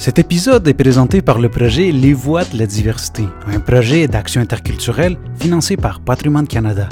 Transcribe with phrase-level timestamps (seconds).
[0.00, 4.40] Cet épisode est présenté par le projet Les Voix de la diversité, un projet d'action
[4.40, 6.88] interculturelle financé par Patrimoine Canada.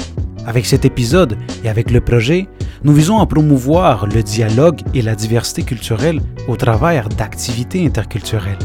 [0.46, 2.48] Avec cet épisode et avec le projet,
[2.84, 8.58] nous visons à promouvoir le dialogue et la diversité culturelle au travers d'activités interculturelles,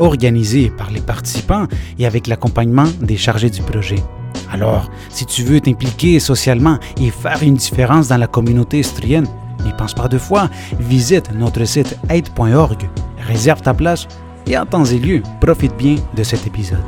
[0.00, 4.02] organisées par les participants et avec l'accompagnement des chargés du projet.
[4.50, 9.28] Alors, si tu veux t'impliquer socialement et faire une différence dans la communauté estrienne,
[9.64, 10.50] n'y pense pas deux fois,
[10.80, 12.88] visite notre site aide.org,
[13.26, 14.06] réserve ta place
[14.46, 16.78] et en temps et lieu, profite bien de cet épisode.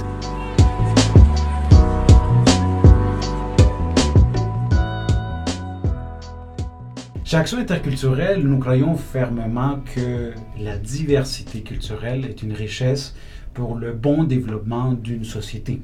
[7.25, 13.17] Chez Action interculturelle, nous croyons fermement que la diversité culturelle est une richesse
[13.53, 15.81] pour le bon développement d'une société.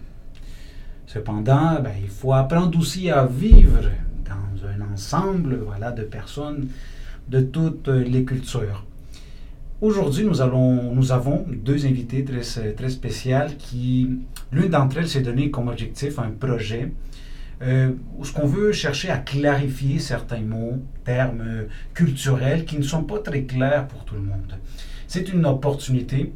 [1.06, 3.90] Cependant, ben, il faut apprendre aussi à vivre
[4.24, 6.68] dans un ensemble voilà, de personnes
[7.28, 8.84] de toutes les cultures.
[9.82, 14.10] Aujourd'hui, nous, avons deux invités très, spéciales qui,
[14.52, 16.92] l'une d'entre elles s'est donné comme objectif un projet
[17.62, 23.02] euh, où ce qu'on veut chercher à clarifier certains mots, termes culturels qui ne sont
[23.02, 24.54] pas très clairs pour tout le monde.
[25.08, 26.32] C'est une opportunité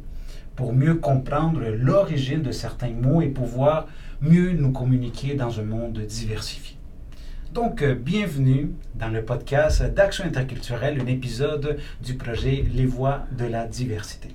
[0.57, 3.87] pour mieux comprendre l'origine de certains mots et pouvoir
[4.19, 6.76] mieux nous communiquer dans un monde diversifié.
[7.53, 13.45] Donc, euh, bienvenue dans le podcast d'Action interculturelle, un épisode du projet Les Voix de
[13.45, 14.29] la diversité.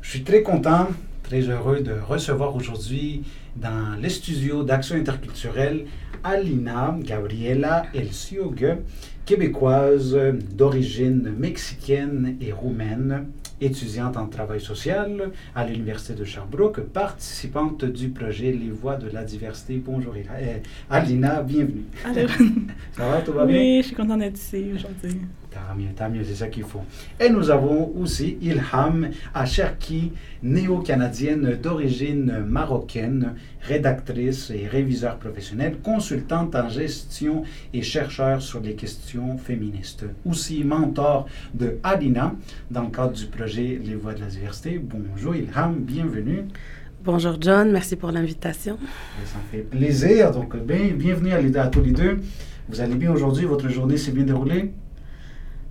[0.00, 0.88] Je suis très content,
[1.22, 3.22] très heureux de recevoir aujourd'hui
[3.56, 5.84] dans les studios d'Action interculturelle
[6.24, 8.78] Alina Gabriela Elsiogue,
[9.26, 10.16] québécoise
[10.52, 13.26] d'origine mexicaine et roumaine,
[13.60, 19.24] étudiante en travail social à l'Université de Sherbrooke, participante du projet Les Voix de la
[19.24, 19.80] diversité.
[19.84, 20.58] Bonjour euh,
[20.90, 21.84] Alina, bienvenue.
[22.04, 22.28] Allô.
[22.92, 23.56] Ça va, tout va bien?
[23.56, 25.20] Oui, je suis contente d'être ici aujourd'hui.
[25.50, 26.82] Tant mieux, tant mieux, c'est ça qu'il faut.
[27.20, 30.10] Et nous avons aussi Ilham Acherki,
[30.42, 39.38] néo-canadienne d'origine marocaine, rédactrice et réviseur professionnel, consultante en gestion et chercheur sur les questions
[39.38, 40.04] féministes.
[40.26, 42.34] Aussi mentor de Alina
[42.68, 44.78] dans le cadre du projet Les Voix de la diversité.
[44.82, 46.44] Bonjour Ilham, bienvenue.
[47.04, 48.78] Bonjour John, merci pour l'invitation.
[49.26, 50.30] Ça me fait plaisir.
[50.30, 52.20] Donc, bien, bienvenue à, à tous les deux.
[52.70, 53.44] Vous allez bien aujourd'hui?
[53.44, 54.72] Votre journée s'est bien déroulée?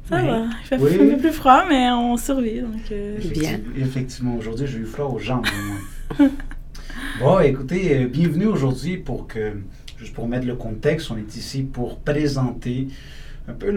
[0.08, 0.28] Ça Oui.
[0.28, 0.46] va.
[0.62, 0.94] Il fait Oui.
[1.02, 2.62] un peu plus froid, mais on survit.
[2.62, 3.60] Donc, euh, Bien.
[3.76, 5.48] Effectivement, aujourd'hui, j'ai eu froid aux jambes.
[6.20, 6.30] moins.
[7.22, 9.54] bon, écoutez, euh, bienvenue aujourd'hui pour que,
[9.98, 12.90] juste pour mettre le contexte, on est ici pour présenter
[13.48, 13.72] un peu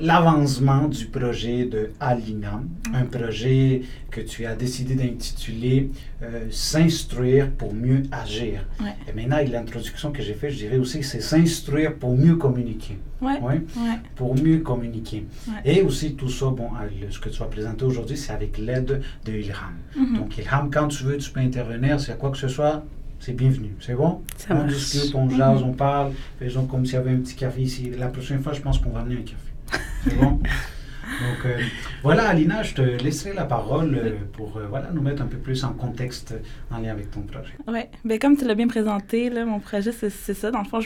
[0.00, 2.60] l'avancement du projet de Alina,
[2.92, 5.90] un projet que tu as décidé d'intituler
[6.22, 8.66] euh, S'instruire pour mieux agir.
[8.80, 8.94] Ouais.
[9.08, 12.36] Et maintenant, avec l'introduction que j'ai faite, je dirais aussi que c'est s'instruire pour mieux
[12.36, 12.98] communiquer.
[13.22, 13.98] ouais, Oui ouais.
[14.16, 15.26] pour mieux communiquer.
[15.64, 16.68] Et aussi tout ça, bon,
[17.10, 19.76] ce que tu vas présenter aujourd'hui, c'est avec l'aide de Ilham.
[19.96, 20.16] Mhm.
[20.18, 22.84] Donc Ilham, quand tu veux, tu peux intervenir, s'il y a quoi que ce soit,
[23.26, 23.74] c'est bienvenu.
[23.80, 24.22] C'est bon?
[24.36, 24.74] Ça on marche.
[24.74, 27.90] discute, on jase, on parle, faisons comme s'il y avait un petit café ici.
[27.98, 29.82] La prochaine fois, je pense qu'on va amener un café.
[30.04, 30.40] C'est bon?
[31.06, 31.58] Donc euh,
[32.02, 35.38] voilà, Alina, je te laisserai la parole euh, pour euh, voilà, nous mettre un peu
[35.38, 36.34] plus en contexte
[36.70, 37.54] en lien avec ton projet.
[37.68, 40.50] Ouais, ben comme tu l'as bien présenté, là, mon projet, c'est ça.
[40.50, 40.80] Dans le fond,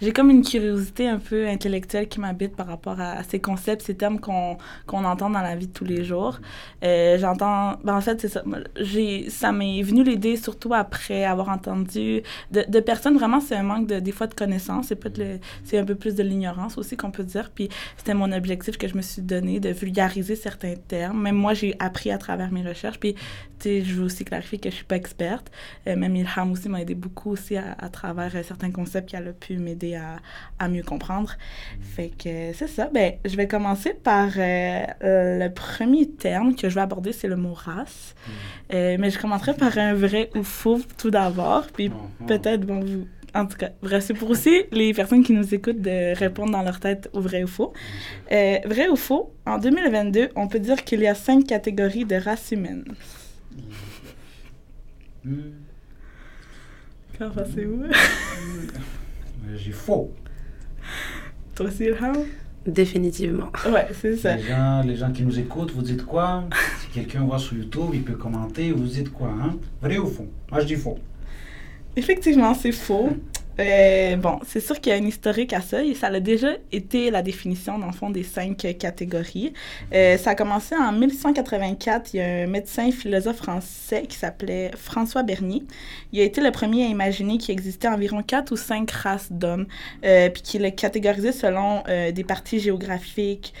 [0.00, 3.96] j'ai comme une curiosité un peu intellectuelle qui m'habite par rapport à, ces concepts, ces
[3.96, 6.38] termes qu'on qu'on entend dans la vie de tous les jours.
[6.82, 8.42] J'entends, ben en fait, c'est ça.
[9.28, 13.16] Ça m'est venu l'idée surtout après avoir entendu de, personnes.
[13.16, 14.92] Vraiment, c'est un manque de, des fois de connaissances.
[15.64, 17.50] C'est un peu plus de l'ignorance aussi qu'on peut dire.
[17.54, 21.20] Puis c'était mon objectif que je me suis donné de vulgariser certains termes.
[21.22, 22.98] Même moi, j'ai appris à travers mes recherches.
[23.00, 23.20] Puis, tu
[23.60, 25.50] sais, je veux aussi clarifier que je suis pas experte.
[25.86, 29.26] Euh, même Ilham aussi m'a aidé beaucoup aussi à, à travers euh, certains concepts qu'elle
[29.28, 30.18] a pu m'aider à,
[30.58, 31.32] à mieux comprendre.
[31.80, 32.88] Fait que euh, c'est ça.
[32.92, 37.36] Ben, je vais commencer par euh, le premier terme que je vais aborder, c'est le
[37.36, 38.14] mot race.
[38.74, 41.66] Euh, mais je commencerai par un vrai ou faux tout d'abord.
[41.74, 42.26] Puis Mhm.
[42.26, 43.06] peut-être, bon, vous.
[43.38, 46.62] En tout cas, bref, c'est pour aussi les personnes qui nous écoutent de répondre dans
[46.62, 47.72] leur tête au vrai ou faux.
[48.32, 52.16] Euh, vrai ou faux, en 2022, on peut dire qu'il y a cinq catégories de
[52.16, 52.84] races humaines.
[55.24, 55.52] Hmm.
[57.16, 57.84] Qu'en pensez-vous?
[57.84, 60.12] Euh, J'ai faux.
[61.54, 62.16] Toi aussi, Ilham?
[62.66, 63.52] Définitivement.
[63.72, 64.34] Ouais, c'est ça.
[64.34, 66.42] Les gens, les gens qui nous écoutent, vous dites quoi?
[66.80, 69.56] Si quelqu'un voit sur YouTube, il peut commenter, vous dites quoi hein?
[69.80, 70.26] Vrai ou faux?
[70.50, 70.98] Moi, je dis faux.
[71.98, 73.10] Effectivement, c'est faux.
[73.58, 75.82] Euh, bon, c'est sûr qu'il y a un historique à ça.
[75.82, 79.52] Et ça a déjà été la définition, dans le fond, des cinq catégories.
[79.92, 82.14] Euh, ça a commencé en 1884.
[82.14, 85.64] Il y a un médecin philosophe français qui s'appelait François Bernier.
[86.12, 89.66] Il a été le premier à imaginer qu'il existait environ quatre ou cinq races d'hommes,
[90.04, 93.52] euh, puis qu'il les catégorisait selon des parties géographiques,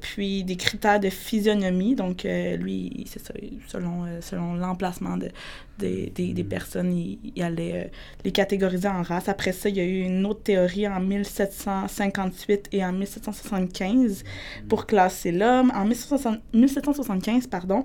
[0.00, 1.96] puis des critères de physionomie.
[1.96, 3.34] Donc, lui, c'est ça,
[3.66, 5.30] selon, selon l'emplacement de,
[5.78, 7.90] des, des, personnes, il, allait
[8.24, 9.28] les catégoriser en races.
[9.28, 14.24] Après ça, il y a eu une autre théorie en 1758 et en 1775
[14.68, 15.72] pour classer l'homme.
[15.74, 17.82] En 1775, pardon,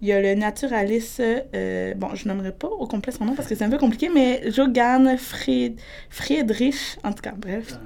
[0.00, 3.48] il y a le naturaliste, euh, bon, je n'aimerais pas au complet son nom parce
[3.48, 5.80] que c'est un peu compliqué, mais Johann Fried,
[6.10, 7.78] Friedrich, en tout cas, bref,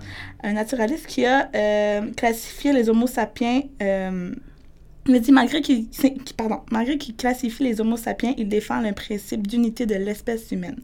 [0.42, 3.62] un naturaliste qui a euh, classifié les Homo sapiens.
[3.82, 4.32] Euh,
[5.08, 5.88] il dit, malgré qu'il
[6.36, 10.80] pardon, malgré qu'il classifie les Homo sapiens, il défend le principe d'unité de l'espèce humaine.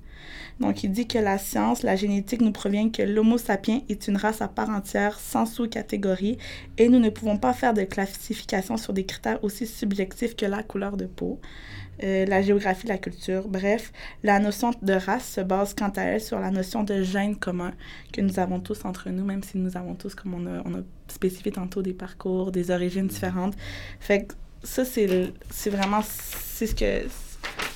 [0.60, 4.16] Donc, il dit que la science, la génétique nous provient que l'Homo sapiens est une
[4.16, 6.38] race à part entière, sans sous-catégorie,
[6.78, 10.62] et nous ne pouvons pas faire de classification sur des critères aussi subjectifs que la
[10.62, 11.40] couleur de peau.
[12.02, 13.46] Euh, la géographie, la culture.
[13.48, 13.92] Bref,
[14.22, 17.72] la notion de race se base quant à elle sur la notion de gène commun
[18.12, 21.52] que nous avons tous entre nous, même si nous avons tous, comme on a, spécifié
[21.52, 23.54] tantôt, des parcours, des origines différentes.
[24.00, 27.06] Fait que ça, c'est vraiment, c'est ce que,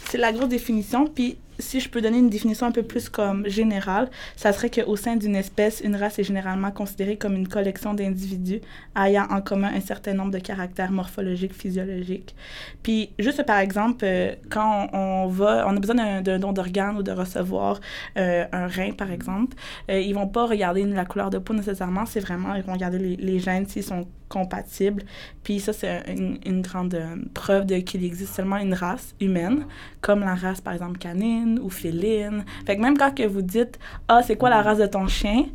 [0.09, 1.07] c'est la grosse définition.
[1.07, 4.97] Puis si je peux donner une définition un peu plus comme générale, ça serait qu'au
[4.97, 8.61] sein d'une espèce, une race est généralement considérée comme une collection d'individus
[8.97, 12.35] ayant en commun un certain nombre de caractères morphologiques, physiologiques.
[12.83, 17.03] Puis, juste par exemple, euh, quand on, va, on a besoin d'un don d'organe ou
[17.03, 17.81] de recevoir
[18.17, 19.57] euh, un rein, par exemple,
[19.91, 22.99] euh, ils vont pas regarder la couleur de peau nécessairement, c'est vraiment, ils vont regarder
[22.99, 25.03] les gènes s'ils sont compatibles.
[25.43, 26.99] Puis ça, c'est une, une, grande
[27.35, 29.67] preuve de qu'il existe seulement une race humaine,
[30.01, 32.45] comme la race, par exemple, canine ou féline.
[32.67, 33.79] Fait que même quand que vous dites
[34.09, 35.47] Ah, c'est quoi la race de ton chien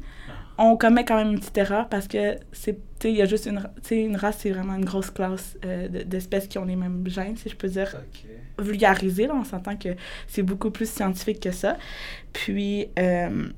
[0.58, 3.62] on commet quand même une petite erreur parce que c'est il y a juste une
[3.92, 7.50] une race c'est vraiment une grosse classe euh, d'espèces qui ont les mêmes gènes si
[7.50, 7.96] je peux dire
[8.60, 9.90] vulgarisé là on s'entend que
[10.28, 11.78] c'est beaucoup plus scientifique que ça
[12.32, 13.50] puis euh,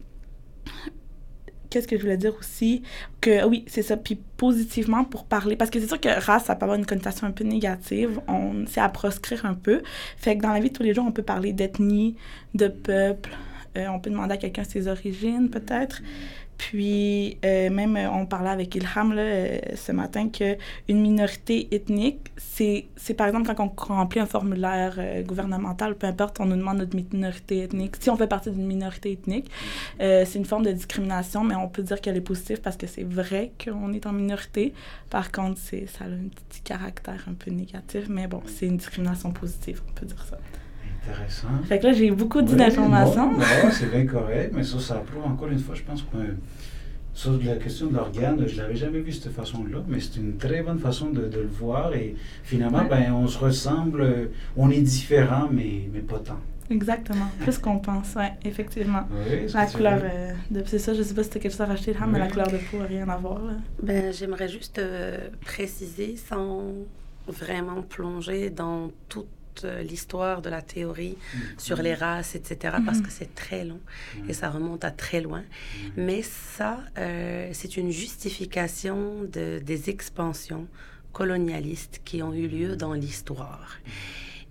[1.75, 2.83] qu'est-ce que je voulais dire aussi?
[3.19, 3.97] Que oui, c'est ça.
[3.97, 7.27] Puis positivement pour parler, parce que c'est sûr que race, ça peut avoir une connotation
[7.27, 8.21] un peu négative.
[8.29, 9.81] On, c'est à proscrire un peu.
[10.15, 12.15] Fait que dans la vie de tous les jours, on peut parler d'ethnie,
[12.53, 13.31] de peuple.
[13.77, 16.01] Euh, on peut demander à quelqu'un ses origines, peut-être.
[16.57, 22.31] Puis, euh, même, euh, on parlait avec Ilham là, euh, ce matin qu'une minorité ethnique,
[22.37, 22.87] c'est,
[23.17, 27.63] par exemple quand on remplit un formulaire gouvernemental, peu importe, on nous demande notre minorité
[27.63, 27.95] ethnique.
[27.99, 29.49] Si on fait partie d'une minorité ethnique,
[29.99, 33.03] c'est une forme de discrimination, mais on peut dire qu'elle est positive parce que c'est
[33.03, 34.73] vrai qu'on est en minorité.
[35.09, 39.31] Par contre, ça a un petit caractère un peu négatif, mais bon, c'est une discrimination
[39.31, 40.37] positive, on peut dire ça.
[41.07, 41.47] Intéressant.
[41.65, 43.31] Fait que là, j'ai beaucoup dit d'informations.
[43.71, 46.17] c'est bien correct, mais ça, ça prouve encore une fois, je pense que
[47.13, 50.17] sur la question de l'organe, je ne l'avais jamais vu de cette façon-là, mais c'est
[50.17, 51.93] une très bonne façon de, de le voir.
[51.95, 56.39] Et finalement, ben, on se ressemble, on est différent, mais, mais pas tant.
[56.69, 59.03] Exactement, plus qu'on pense, oui, effectivement.
[59.11, 61.61] Oui, la couleur, euh, de, c'est ça, je ne sais pas si c'était quelque chose
[61.61, 63.39] à racheter, mais la couleur de peau n'a rien à voir.
[63.83, 66.63] Ben, j'aimerais juste euh, préciser, sans
[67.27, 69.27] vraiment plonger dans toute
[69.63, 71.39] euh, l'histoire de la théorie mm.
[71.57, 73.79] sur les races, etc., parce que c'est très long
[74.27, 75.41] et ça remonte à très loin.
[75.41, 75.87] Mm.
[75.97, 80.67] Mais ça, euh, c'est une justification de, des expansions
[81.13, 83.77] colonialistes qui ont eu lieu dans l'histoire.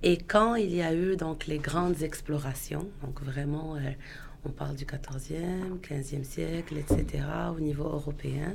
[0.03, 3.81] Et quand il y a eu donc les grandes explorations, donc vraiment, euh,
[4.45, 7.25] on parle du 14e, 15e siècle, etc.,
[7.57, 8.55] au niveau européen,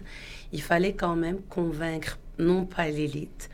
[0.54, 3.50] il fallait quand même convaincre non pas l'élite,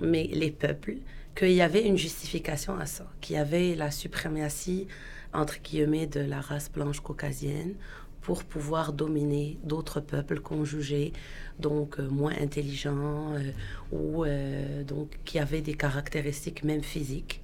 [0.00, 0.96] mais les peuples
[1.36, 4.88] qu'il y avait une justification à ça, qu'il y avait la suprématie,
[5.32, 7.74] entre guillemets, de la race blanche caucasienne
[8.22, 11.12] pour pouvoir dominer d'autres peuples qu'on jugeait
[11.60, 13.52] donc euh, moins intelligents euh,
[13.92, 17.40] ou euh, donc qui avaient des caractéristiques même physiques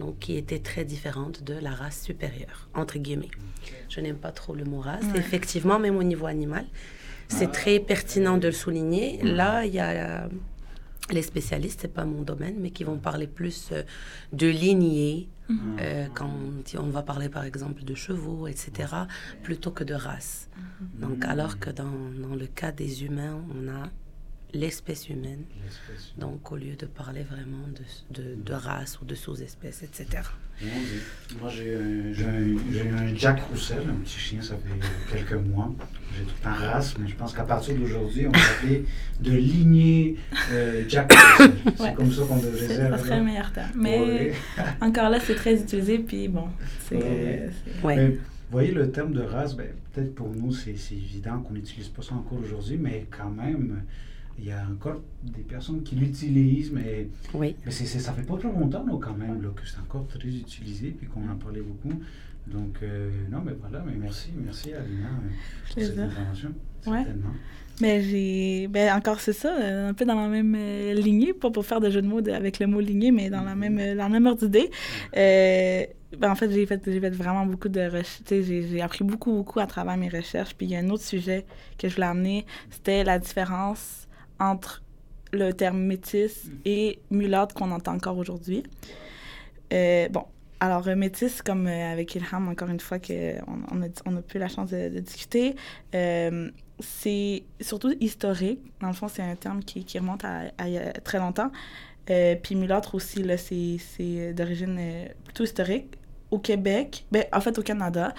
[0.00, 3.30] donc qui étaient très différentes de la race supérieure entre guillemets.
[3.88, 5.04] Je n'aime pas trop le mot race.
[5.14, 6.66] Effectivement, même au niveau animal,
[7.28, 9.22] c'est très pertinent de le souligner.
[9.22, 10.28] Là, il y a
[11.10, 13.82] les spécialistes, c'est pas mon domaine, mais qui vont parler plus euh,
[14.32, 15.76] de lignée, mhm.
[15.80, 16.30] euh, quand
[16.78, 18.92] on va parler par exemple de chevaux, etc.,
[19.42, 20.48] plutôt que de race.
[20.56, 21.00] Mhm.
[21.00, 23.90] Donc, alors que dans, dans, le cas des humains, on a
[24.56, 25.44] l'espèce humaine.
[26.18, 30.22] Donc, au lieu de parler vraiment de, de, de race ou de sous-espèces, etc.
[31.40, 32.14] Moi, j'ai eu
[32.96, 35.72] un Jack Roussel, un petit chien, ça fait quelques mois.
[36.16, 38.84] J'ai tout en race, mais je pense qu'à partir d'aujourd'hui, on va appeler
[39.20, 40.16] de lignée
[40.52, 41.52] euh, Jack Roussel.
[41.76, 42.88] C'est comme ça qu'on devrait dire.
[42.90, 43.70] Ça serait le meilleur terme.
[43.76, 44.32] Mais
[44.80, 46.48] encore là, c'est très utilisé, puis bon,
[46.88, 47.50] c'est...
[47.84, 48.18] Ouais.
[48.48, 52.02] Vous voyez, le terme de race, ben, peut-être pour nous, c'est évident qu'on n'utilise pas
[52.02, 53.82] ça encore aujourd'hui, mais quand même,
[54.38, 57.56] il y a encore des personnes qui l'utilisent, mais, oui.
[57.64, 60.90] mais c'est, ça fait pas trop longtemps, quand même, là, que c'est encore très utilisé,
[60.90, 61.98] puis qu'on en parlait beaucoup.
[62.46, 66.54] Donc, euh, non, mais voilà, mais merci, merci Alina euh, pour cette intervention.
[66.86, 67.04] Ouais.
[67.80, 68.68] Mais j'ai.
[68.68, 69.52] Ben, encore, c'est ça,
[69.88, 72.60] un peu dans la même euh, lignée, pas pour faire de jeu de mots avec
[72.60, 73.70] le mot lignée, mais dans la mm-hmm.
[73.70, 74.70] même, la même ordre d'idée.
[75.12, 78.22] ben, en fait, j'ai fait, fait vraiment beaucoup de recherches.
[78.30, 80.54] J'ai appris beaucoup, beaucoup à travers mes recherches.
[80.54, 81.44] Puis il y a un autre sujet
[81.78, 84.05] que je voulais amener, c'était la différence
[84.38, 84.82] entre
[85.32, 88.62] le terme métis et mulâtre qu'on entend encore aujourd'hui.
[89.70, 90.24] bon,
[90.58, 94.22] alors, euh, métis, comme euh, avec Ilham, encore une fois, qu'on on a, on a
[94.22, 95.54] pu la chance de, discuter,
[95.94, 96.50] euh,
[96.80, 98.60] c'est surtout historique.
[98.80, 100.50] Dans le fond, c'est un terme qui, qui remonte à,
[101.04, 101.50] très longtemps.
[102.06, 104.78] puis mulâtre aussi, là, c'est d'origine
[105.24, 105.98] plutôt historique.
[106.36, 108.12] Au Québec, ben, en fait, au Canada,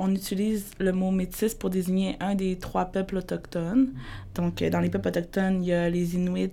[0.00, 3.92] on utilise le mot métis pour désigner un des trois peuples autochtones.
[4.34, 6.50] Donc, dans les peuples autochtones, il y a les Inuits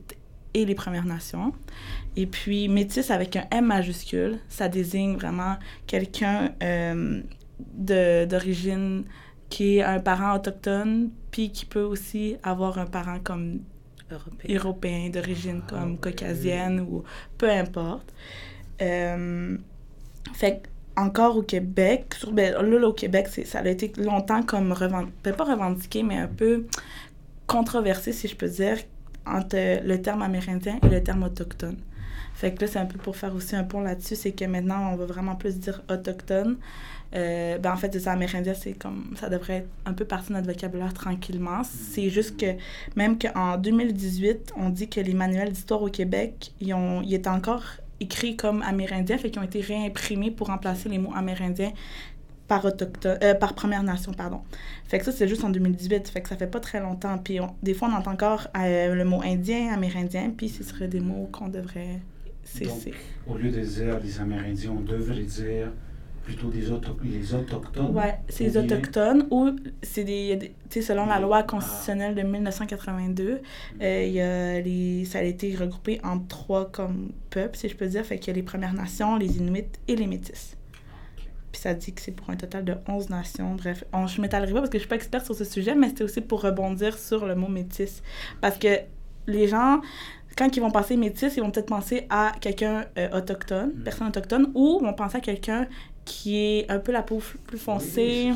[0.53, 1.51] et les Premières Nations.
[2.15, 5.55] Et puis, métis avec un M majuscule, ça désigne vraiment
[5.87, 7.23] quelqu'un euh,
[7.59, 9.05] d'origine
[9.49, 13.61] qui est un parent autochtone, puis qui peut aussi avoir un parent comme
[14.47, 17.03] européen, d'origine comme caucasienne ou
[17.39, 18.13] peu importe.
[18.79, 19.57] Euh,
[20.33, 20.63] fait
[20.95, 26.03] encore au Québec, ben, là, au Québec, ça a été longtemps comme, revendiqué, pas revendiqué,
[26.03, 26.65] mais un peu
[27.45, 28.77] controversé, si je peux dire,
[29.25, 31.77] entre le terme amérindien et le terme autochtone.
[32.33, 34.93] Fait que là, c'est un peu pour faire aussi un pont là-dessus, c'est que maintenant,
[34.93, 36.57] on va vraiment plus dire autochtone.
[37.15, 40.33] Euh, ben en fait, les Amérindiens, c'est comme ça devrait être un peu parti de
[40.33, 41.61] notre vocabulaire tranquillement.
[41.63, 42.55] C'est juste que
[42.95, 47.29] même qu'en 2018, on dit que les manuels d'histoire au Québec, ils, ont, ils étaient
[47.29, 47.63] encore
[47.99, 51.71] écrits comme amérindiens, fait qu'ils ont été réimprimés pour remplacer les mots amérindiens
[52.47, 54.41] par autochtone, euh, par Première Nation, pardon.
[54.85, 57.17] Fait que ça, c'est juste en 2018, fait que ça fait pas très longtemps.
[57.17, 61.01] Puis des fois, on entend encore euh, le mot indien, amérindien, puis ce serait des
[61.01, 61.99] mots qu'on devrait
[62.43, 62.93] cesser.
[63.27, 65.71] au lieu de dire les Amérindiens, on devrait dire
[66.27, 67.91] plutôt des les autochtones.
[67.93, 73.39] Oui, c'est les autochtones ou c'est des, sais, selon la loi constitutionnelle de 1982,
[73.81, 77.87] euh, y a les, ça a été regroupé en trois comme peuples, si je peux
[77.87, 78.05] dire.
[78.05, 80.57] Fait qu'il y a les Premières Nations, les Inuits et les Métis.
[81.53, 83.55] Puis ça dit que c'est pour un total de 11 nations.
[83.55, 85.87] Bref, on, je m'étalerai pas parce que je suis pas experte sur ce sujet, mais
[85.87, 88.03] c'était aussi pour rebondir sur le mot métis.
[88.41, 88.79] Parce que
[89.27, 89.79] les gens,
[90.37, 93.83] quand ils vont penser métis, ils vont peut-être penser à quelqu'un euh, autochtone, mm.
[93.83, 95.67] personne autochtone, ou vont penser à quelqu'un
[96.07, 98.31] qui est un peu la peau plus foncée.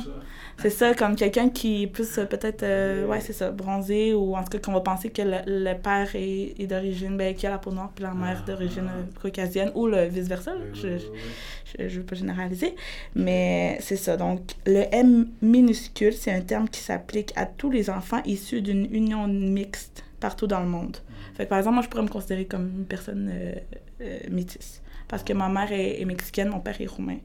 [0.58, 4.44] c'est ça, comme quelqu'un qui est plus peut-être, euh, ouais, c'est ça, bronzé, ou en
[4.44, 7.58] tout cas qu'on va penser que le, père est, est d'origine, ben, qui a la
[7.58, 8.46] peau noire, puis la mère ah.
[8.46, 10.51] d'origine caucasienne, ou le vice-versa.
[10.74, 12.75] Je, je, je veux pas généraliser,
[13.16, 14.18] mais c'est ça.
[14.18, 18.94] Donc, le M minuscule, c'est un terme qui s'applique à tous les enfants issus d'une
[18.94, 20.98] union mixte partout dans le monde.
[20.98, 21.36] Mm.
[21.36, 23.56] Fait que, par exemple, moi, je pourrais me considérer comme une personne euh,
[24.01, 24.82] euh, métisse.
[25.12, 27.18] Parce que ma mère est, mexicaine, mon père est roumain.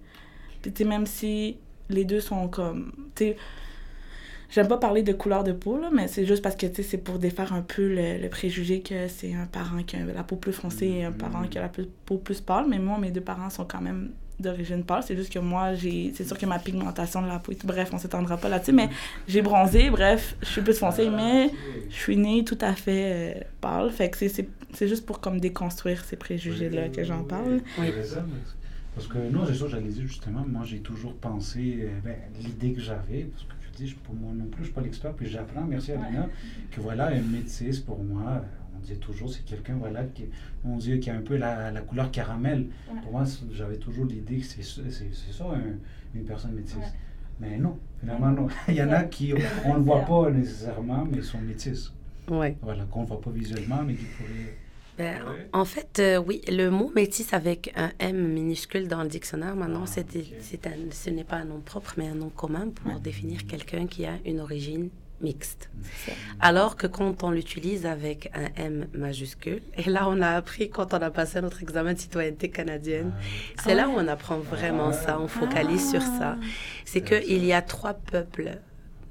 [0.66, 1.58] Puis, tu sais, même si
[1.88, 2.90] les deux sont comme.
[3.14, 3.36] Tu sais,
[4.50, 6.82] j'aime pas parler de couleur de peau, là, mais c'est juste parce que, tu sais,
[6.82, 10.34] c'est pour défaire un peu le, préjugé que c'est un parent qui a la peau
[10.34, 11.70] plus foncée et un parent qui a la
[12.04, 12.64] peau plus pâle.
[12.68, 15.04] Mais moi, mes deux parents sont quand même d'origine pâle.
[15.06, 17.98] C'est juste que moi, j'ai c'est sûr que ma pigmentation de la peau, bref, on
[17.98, 18.88] s'étendra pas là-dessus, mais
[19.28, 21.50] j'ai bronzé, bref, je suis plus foncée, ah, mais
[21.90, 23.92] je suis née tout à fait euh, pâle.
[23.92, 27.60] Fait que c'est juste pour comme déconstruire ces préjugés-là que j'en parle.
[27.78, 27.92] Oui.
[28.96, 32.72] Parce que non, c'est ça, j'allais dire justement, moi j'ai toujours pensé, euh, ben, l'idée
[32.72, 35.28] que j'avais, parce que je dis, pour moi non plus, je suis pas l'expert, puis
[35.28, 36.26] j'apprends, merci Alina,
[36.70, 38.42] que voilà, un métis pour moi,
[38.82, 40.24] dit toujours, c'est quelqu'un, voilà, qui,
[40.64, 42.68] mon Dieu, qui a un peu la, la couleur caramel.
[43.02, 45.44] Pour moi, j'avais toujours l'idée que c'est ça,
[46.14, 46.76] une personne métisse.
[47.38, 48.48] Mais non, finalement, non.
[48.68, 49.34] Il y en a qui,
[49.66, 51.92] on ne le voit pas nécessairement, mais sont métisses.
[52.28, 52.56] Ouais.
[52.62, 54.56] Voilà, qu'on ne voit pas visuellement, mais qui pourraient.
[54.98, 55.20] Ben,
[55.52, 59.82] En fait, euh, oui, le mot métis avec un M minuscule dans le dictionnaire, maintenant,
[59.84, 60.06] ah, c'est
[60.90, 64.14] ce n'est pas un nom propre, mais un nom commun pour définir quelqu'un qui a
[64.24, 64.88] une origine
[65.20, 65.70] mixte.
[66.40, 70.94] Alors que quand on l'utilise avec un M majuscule, et là on a appris quand
[70.94, 73.62] on a passé notre examen de citoyenneté canadienne, ah.
[73.64, 76.36] c'est là où on apprend vraiment ça, on focalise sur ça.
[76.84, 78.58] C'est qu'il y a trois peuples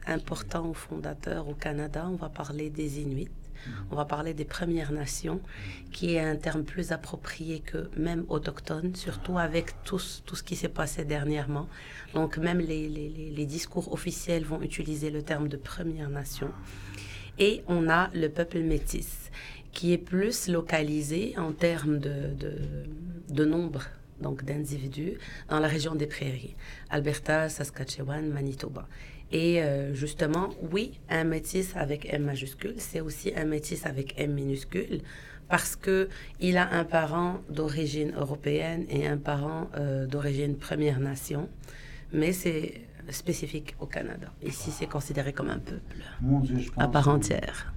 [0.08, 2.08] importants ou fondateurs au Canada.
[2.12, 3.30] On va parler des Inuits,
[3.92, 5.42] on va parler des Premières Nations,
[5.92, 10.70] qui est un terme plus approprié que même autochtone, surtout avec tout, ce qui s'est
[10.70, 11.68] passé dernièrement.
[12.14, 16.50] Donc même les, discours officiels vont utiliser le terme de Première Nation.
[17.38, 19.30] Et on a le peuple métis,
[19.72, 22.54] qui est plus localisé en termes de, de,
[23.30, 23.84] de nombre
[24.22, 25.18] donc d'individus,
[25.50, 26.56] dans la région des prairies,
[26.90, 28.88] Alberta, Saskatchewan, Manitoba.
[29.36, 34.32] Et euh, justement, oui, un métis avec M majuscule, c'est aussi un métis avec M
[34.32, 35.02] minuscule,
[35.50, 36.08] parce que
[36.40, 41.50] il a un parent d'origine européenne et un parent euh, d'origine Première Nation,
[42.14, 44.32] mais c'est spécifique au Canada.
[44.42, 47.75] Ici, c'est considéré comme un peuple Dieu, à part entière.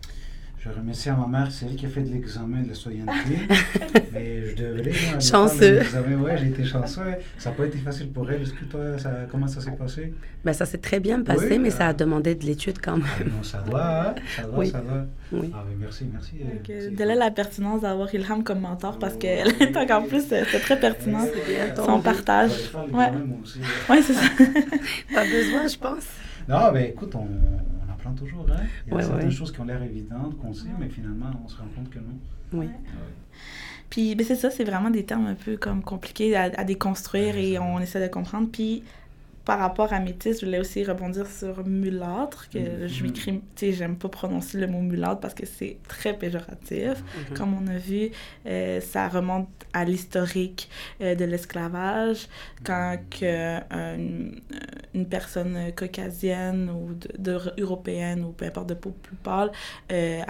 [0.71, 3.39] Je remercie à ma mère, c'est elle qui a fait de l'examen de la citoyenneté.
[4.13, 4.91] mais je devrais.
[5.11, 5.81] moi, Chanceux.
[6.21, 7.03] Ouais, j'ai été chanceux.
[7.39, 8.43] Ça n'a pas été facile pour elle.
[8.43, 10.13] Est-ce que toi, ça, comment ça s'est passé?
[10.45, 12.97] Ben, ça s'est très bien passé, Oui, mais euh, ça a demandé de l'étude quand
[12.97, 13.07] même.
[13.21, 14.15] Ah, non, ça va, hein?
[14.37, 14.71] ça va, Oui.
[14.71, 15.07] ça va.
[15.33, 15.51] Oui.
[15.55, 16.33] Ah, oui, merci, merci.
[16.41, 20.07] euh, Donc, euh, de là la pertinence d'avoir Ilham comme mentor parce qu'elle est encore
[20.07, 21.27] plus, euh, c'est très pertinent.
[21.77, 22.51] Son partage.
[22.51, 23.13] vais faire
[23.89, 24.03] Ouais.
[24.03, 24.29] c'est ça.
[25.15, 26.07] Pas besoin, je pense.
[26.49, 27.27] Non, ben écoute, on,
[27.99, 28.47] apprend toujours.
[28.51, 28.63] Hein?
[28.87, 29.35] Il y a Ouais, certaines ouais.
[29.35, 32.19] choses qui ont l'air évidentes, qu'on sait, mais finalement, on se rend compte que non.
[32.53, 32.67] Oui.
[33.91, 37.37] Puis ben, c'est ça, c'est vraiment des termes un peu comme compliqués à, à déconstruire
[37.37, 38.49] et on essaie de comprendre.
[38.53, 38.83] Puis
[39.49, 42.87] par rapport à métis, je voulais aussi rebondir sur mulâtre, que Mhm.
[42.89, 46.97] je tu sais, j'aime pas prononcer le mot mulâtre parce que c'est très péjoratif.
[47.31, 47.37] Mhm.
[47.37, 48.11] Comme on a vu,
[48.47, 50.69] euh, ça remonte à l'historique
[51.01, 52.29] euh, de l'esclavage,
[52.63, 54.39] quand que, euh, une,
[54.95, 59.51] une personne caucasienne ou de, de- européenne ou peu importe de peau plus pâle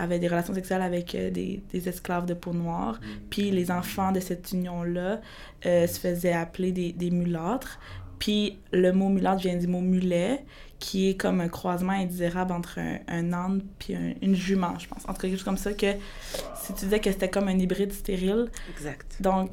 [0.05, 1.07] avait des relations sexuelles avec
[1.39, 3.01] des, des esclaves de peau noire.
[3.31, 5.21] Puis les enfants de cette union-là
[5.65, 7.81] se faisaient appeler des, des mulâtres.
[8.19, 10.45] Puis le mot mulâtre vient du mot mulet,
[10.79, 14.87] qui est comme un croisement indésirable entre un, un âne puis un- une jument, je
[14.89, 15.03] pense.
[15.05, 15.93] En tout cas, quelque chose comme ça, que
[16.63, 19.17] si tu disais que c'était comme un hybride stérile, Exact.
[19.21, 19.51] donc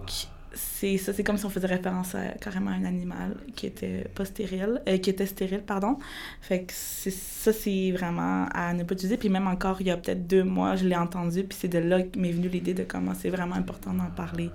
[0.57, 4.23] c'est ça, c'est comme si on faisait référence à carrément un animal qui était pas
[4.23, 5.97] stérile, euh, qui était stérile, pardon.
[6.41, 9.17] Fait que c'est ça, c'est vraiment à ne pas utiliser.
[9.17, 11.79] Puis même encore, il y a peut-être deux mois, je l'ai entendu, puis c'est de
[11.79, 14.49] là que m'est venue l'idée de comment c'est vraiment important d'en parler,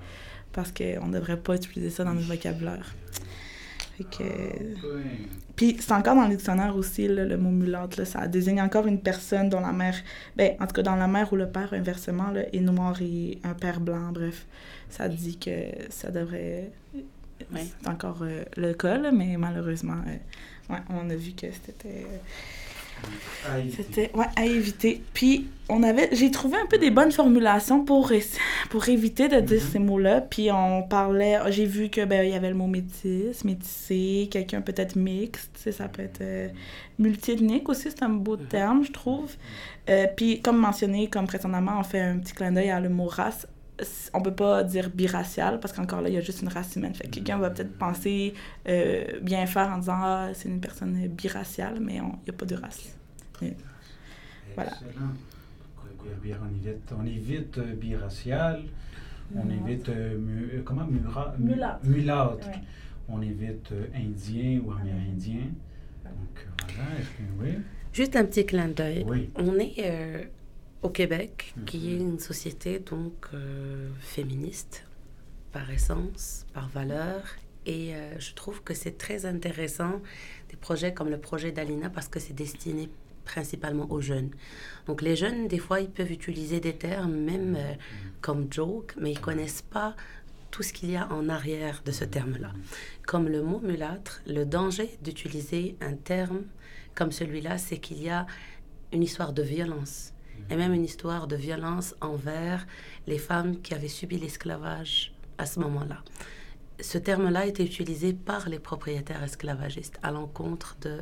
[0.53, 2.95] parce qu'on ne devrait pas utiliser ça dans notre vocabulaire.
[4.01, 4.97] Fait que...
[4.97, 5.29] Oui.
[5.57, 8.87] Puis c'est encore dans le dictionnaire aussi, là, le mot mulâtre, là, ça désigne encore
[8.87, 9.95] une personne dont la mère,
[10.35, 13.39] ben, en tout cas dans la mère ou le père, inversement, là, est noir et
[13.45, 14.47] un père blanc, bref.
[14.89, 15.51] Ça dit que
[15.91, 16.71] ça devrait...
[17.55, 22.05] C'est encore euh, le cas, là, mais malheureusement, euh, ouais, on a vu que c'était...
[22.05, 22.19] euh,
[23.77, 25.03] c'était ouais, à éviter.
[25.15, 28.13] Puis on avait, j'ai trouvé un peu des bonnes formulations pour,
[28.71, 29.69] pour éviter de dire Mhm.
[29.73, 30.21] ces mots-là.
[30.21, 34.61] Puis on parlait, j'ai vu que ben il y avait le mot métis, métissé, quelqu'un
[34.61, 36.49] peut-être mixte, ça peut être euh,
[36.99, 38.47] multiethnique aussi, c'est un beau Mhm.
[38.47, 39.31] terme, je trouve.
[39.89, 43.07] Euh, puis comme mentionné, comme précédemment, on fait un petit clin d'œil à le mot
[43.07, 43.47] race.
[44.15, 46.95] On peut pas dire biracial parce qu'encore là, il y a juste une race humaine.
[46.95, 48.35] Fait que quelqu'un va peut-être penser
[48.69, 52.33] euh, bien faire en disant ah, c'est une personne biraciale, mais on- il n'y a
[52.39, 52.95] pas de race.
[54.55, 54.73] Voilà.
[54.73, 55.13] Excellent.
[55.99, 58.63] Quoi, bien, On évite, on évite euh, biracial,
[59.35, 60.85] on évite euh, mu- comment?
[60.87, 61.81] Mura, mu- Mulâtre.
[61.85, 62.47] mulâtre.
[62.49, 62.55] Ouais.
[63.09, 65.41] On évite euh, indien ou amérindien.
[66.05, 67.63] Donc voilà, est-ce que oui?
[67.93, 69.05] Juste un petit clin d'œil.
[69.07, 69.31] Oui.
[69.37, 70.23] On est euh,
[70.83, 71.89] au Québec, qui Mhm.
[71.89, 74.85] est une société donc euh, féministe
[75.53, 77.23] par essence, par valeur.
[77.67, 80.01] Et euh, je trouve que c'est très intéressant
[80.49, 82.89] des projets comme le projet d'Alina parce que c'est destiné
[83.27, 84.31] principalement aux jeunes.
[84.87, 87.75] Donc les jeunes, des fois, ils peuvent utiliser des termes même euh,
[88.23, 89.95] comme joke, mais ils connaissent pas
[90.51, 92.53] tout ce qu'il y a en arrière de ce terme-là.
[93.07, 96.43] Comme le mot mulâtre, le danger d'utiliser un terme
[96.95, 98.27] comme celui-là, c'est qu'il y a
[98.93, 100.13] une histoire de violence,
[100.49, 102.67] et même une histoire de violence envers
[103.07, 106.03] les femmes qui avaient subi l'esclavage à ce moment-là.
[106.81, 111.01] Ce terme-là était utilisé par les propriétaires esclavagistes à l'encontre de,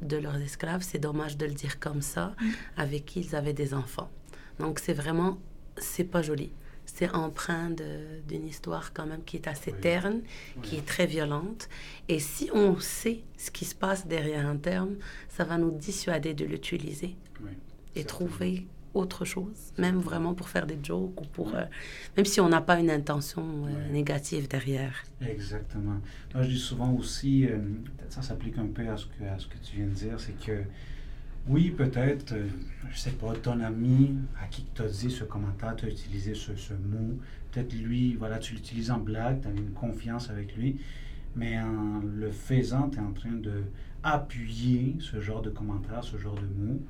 [0.00, 0.82] de leurs esclaves.
[0.82, 2.34] C'est dommage de le dire comme ça,
[2.76, 4.10] avec qui ils avaient des enfants.
[4.58, 5.38] Donc c'est vraiment,
[5.76, 6.50] c'est pas joli.
[6.86, 9.80] C'est empreint de- d'une histoire quand même qui est assez Oui.
[9.80, 10.20] terne,
[10.62, 11.68] qui est très violente.
[12.08, 14.96] Et si on sait ce qui se passe derrière un terme,
[15.28, 17.16] ça va nous dissuader de l'utiliser.
[17.96, 21.54] Et trouver autre chose, même vraiment pour faire des jokes ou pour...
[21.56, 21.64] euh,
[22.16, 23.90] même si on n'a pas une intention euh, Ouais.
[23.92, 24.94] négative derrière.
[25.20, 26.00] Exactement.
[26.32, 27.58] Moi, je dis souvent aussi, euh,
[28.08, 30.38] ça s'applique un peu à ce, que, à ce que tu viens de dire, c'est
[30.38, 30.62] que
[31.48, 32.46] oui, peut-être, euh,
[32.90, 36.34] je sais pas, ton ami à qui tu as dit ce commentaire, tu as utilisé
[36.34, 37.18] ce, ce mot,
[37.50, 40.76] peut-être lui, voilà, tu l'utilises en blague, tu as une confiance avec lui,
[41.36, 43.64] mais en le faisant, tu es en train de
[44.04, 46.80] appuyer ce genre de commentaire, ce genre de mots.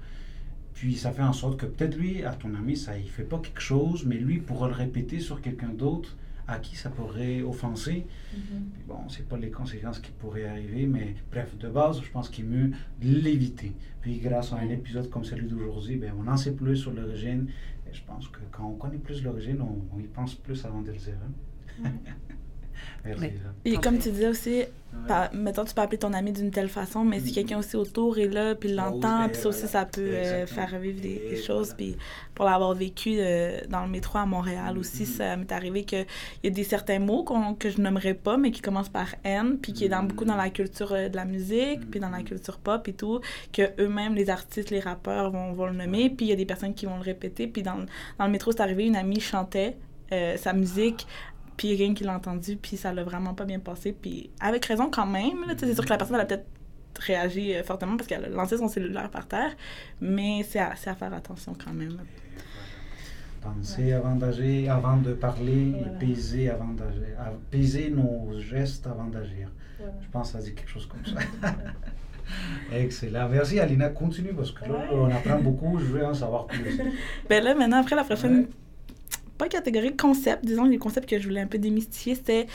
[0.74, 3.38] Puis ça fait en sorte que peut-être lui, à ton ami, ça il fait pas
[3.38, 8.04] quelque chose, mais lui pourra le répéter sur quelqu'un d'autre à qui ça pourrait offenser.
[8.74, 12.28] Puis bon, c'est pas les conséquences qui pourraient arriver, mais bref, de base, je pense
[12.28, 13.72] qu'il est mieux de l'éviter.
[14.02, 17.46] Puis grâce à un épisode comme celui d'aujourd'hui, ben, on en sait plus sur l'origine.
[17.90, 20.82] Et je pense que quand on connaît plus l'origine, on, on y pense plus avant
[20.82, 21.14] de le dire.
[21.84, 21.90] hein.
[23.04, 23.32] Merci.
[23.64, 24.62] Et comme tu disais aussi,
[25.08, 27.34] par, mettons, tu peux appeler ton ami d'une telle façon, mais si Mm.
[27.34, 30.70] quelqu'un aussi autour est là, puis l'entend, Ouais, puis ça aussi, ça peut euh, faire
[30.70, 31.68] revivre des, choses.
[31.70, 31.76] voilà.
[31.76, 31.96] Puis
[32.34, 35.06] pour l'avoir vécu euh, dans le métro à Montréal aussi, Mhm.
[35.08, 36.06] ça m'est arrivé qu'il
[36.44, 37.24] y a des certains mots
[37.58, 40.36] que je nommerais pas, mais qui commencent par N, puis qui est dans, beaucoup dans
[40.36, 43.20] la culture euh, de la musique, puis dans la culture pop et tout,
[43.52, 46.46] que eux-mêmes, les artistes, les rappeurs vont, vont le nommer, puis il y a des
[46.46, 47.48] personnes qui vont le répéter.
[47.48, 47.78] Puis dans,
[48.18, 49.76] dans le métro, c'est arrivé, une amie chantait
[50.12, 51.06] euh, sa musique
[51.56, 54.90] puis quelqu'un qui l'a entendu, puis ça l'a vraiment pas bien passé, puis avec raison
[54.90, 55.46] quand même.
[55.46, 56.46] là, C'est sûr que la personne elle a peut-être
[57.00, 59.52] réagi euh, fortement parce qu'elle a lancé son cellulaire par terre,
[60.00, 61.98] mais c'est à, faire attention quand même.
[63.40, 65.86] Penser avant d'agir, avant de parler, Voilà.
[65.92, 67.18] et peser avant d'agir.
[67.50, 69.48] Peser nos gestes avant d'agir.
[69.78, 71.20] Je pense que ça dit quelque chose comme ça.
[72.72, 73.28] Excellent.
[73.28, 73.90] Merci Alina.
[73.90, 74.86] Continue parce que là, Ouais.
[74.92, 75.78] on apprend beaucoup.
[75.78, 76.80] Je veux en savoir plus.
[77.28, 78.48] Ben là, maintenant, après la prochaine, Ouais.
[79.44, 82.46] Pas catégorie, concept, disons, les concepts que je voulais un peu démystifier, c'était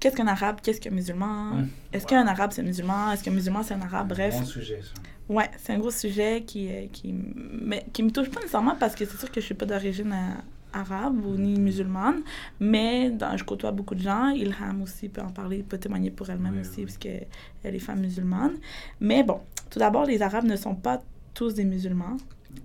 [0.00, 3.62] qu'est-ce qu'un arabe, qu'est-ce qu'un musulman, est-ce qu'un arabe c'est un musulman, est-ce qu'un musulman
[3.62, 4.38] c'est un arabe, bref.
[4.38, 5.00] Bon sujet, ça.
[5.28, 8.94] Ouais, c'est un gros sujet qui, euh, qui, mais, qui me touche pas nécessairement parce
[8.94, 12.20] que c'est sûr que je suis pas d'origine euh, arabe ou ni musulmane,
[12.60, 14.28] mais dans, je côtoie beaucoup de gens.
[14.28, 16.84] Ilham aussi peut en parler, peut témoigner pour elle-même Oui, aussi, oui.
[16.84, 18.56] parce qu'elle est femme musulmane.
[19.00, 21.00] Mais bon, tout d'abord, les arabes ne sont pas
[21.32, 22.18] tous des musulmans,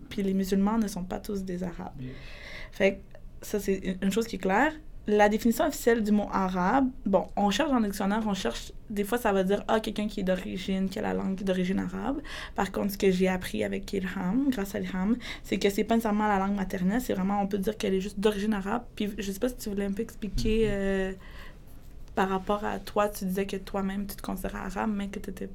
[0.10, 1.94] puis les musulmans ne sont pas tous des arabes.
[1.98, 2.10] Bien.
[2.74, 3.00] Fait que
[3.42, 4.74] ça, c'est une- chose qui est claire.
[5.08, 9.04] La définition officielle du mot arabe, bon, on cherche dans le dictionnaire, on cherche, des
[9.04, 12.22] fois ça va dire, ah, quelqu'un qui est d'origine, qui a la langue d'origine arabe.
[12.54, 15.96] Par contre, ce que j'ai appris avec Ilham, grâce à Ilham, c'est que c'est pas
[15.96, 18.84] nécessairement la langue maternelle, c'est vraiment, on peut dire qu'elle est juste d'origine arabe.
[18.96, 21.14] Puis je sais pas si tu voulais un peu expliquer euh,
[22.14, 25.32] par rapport à toi, tu disais que toi-même tu te considérais arabe, mais que tu
[25.32, 25.50] étais.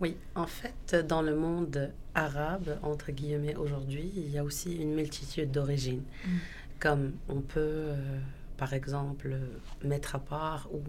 [0.00, 4.94] Oui, en fait, dans le monde arabe, entre guillemets, aujourd'hui, il y a aussi une
[4.94, 6.02] multitude d'origines.
[6.26, 6.30] Mm.
[6.80, 8.18] Comme on peut, euh,
[8.56, 9.36] par exemple,
[9.82, 10.80] mettre à part ou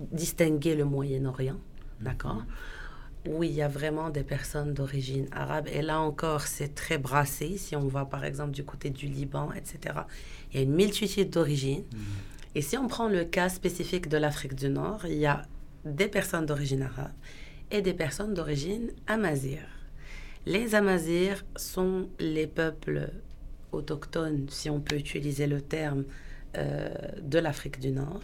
[0.00, 1.58] distinguer le Moyen-Orient,
[2.00, 2.42] d'accord
[3.26, 5.68] où il y a vraiment des personnes d'origine arabe.
[5.72, 7.58] Et là encore, c'est très brassé.
[7.58, 9.96] Si on va par exemple du côté du Liban, etc.,
[10.50, 11.84] il y a une multitude d'origines.
[12.54, 15.42] Et si on prend le cas spécifique de l'Afrique du Nord, il y a
[15.84, 17.12] des personnes d'origine arabe
[17.70, 19.60] et des personnes d'origine amazigh.
[20.46, 23.10] Les Amazirs sont les peuples
[23.72, 26.04] autochtones, si on peut utiliser le terme,
[26.56, 26.88] euh,
[27.22, 28.22] de l'Afrique du Nord,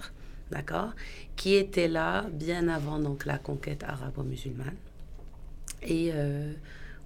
[0.51, 0.93] d'accord,
[1.37, 4.77] qui étaient là bien avant donc la conquête arabo-musulmane.
[5.83, 6.53] Et euh,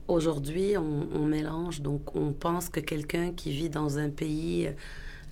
[0.06, 4.70] aujourd'hui, on, on mélange, donc on pense que quelqu'un qui vit dans un pays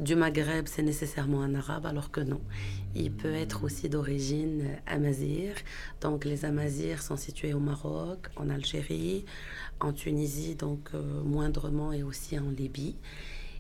[0.01, 2.41] du Maghreb, c'est nécessairement un arabe, alors que non.
[2.95, 5.55] Il peut être aussi d'origine amazigh.
[6.01, 9.25] Donc les Amazirs sont situés au Maroc, en Algérie,
[9.81, 12.97] en Tunisie, donc euh, moindrement, et aussi en Libye.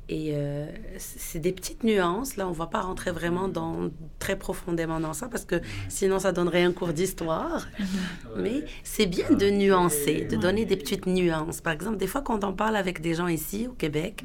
[0.08, 0.66] Et euh,
[0.98, 2.36] c'est des petites nuances.
[2.36, 5.56] Là, on ne va pas rentrer vraiment dans, très profondément dans ça parce que
[5.88, 7.66] sinon, ça donnerait un cours d'histoire.
[8.36, 11.60] Mais c'est bien de nuancer, de donner des petites nuances.
[11.60, 14.22] Par exemple, des fois, quand on parle avec des gens ici, au Québec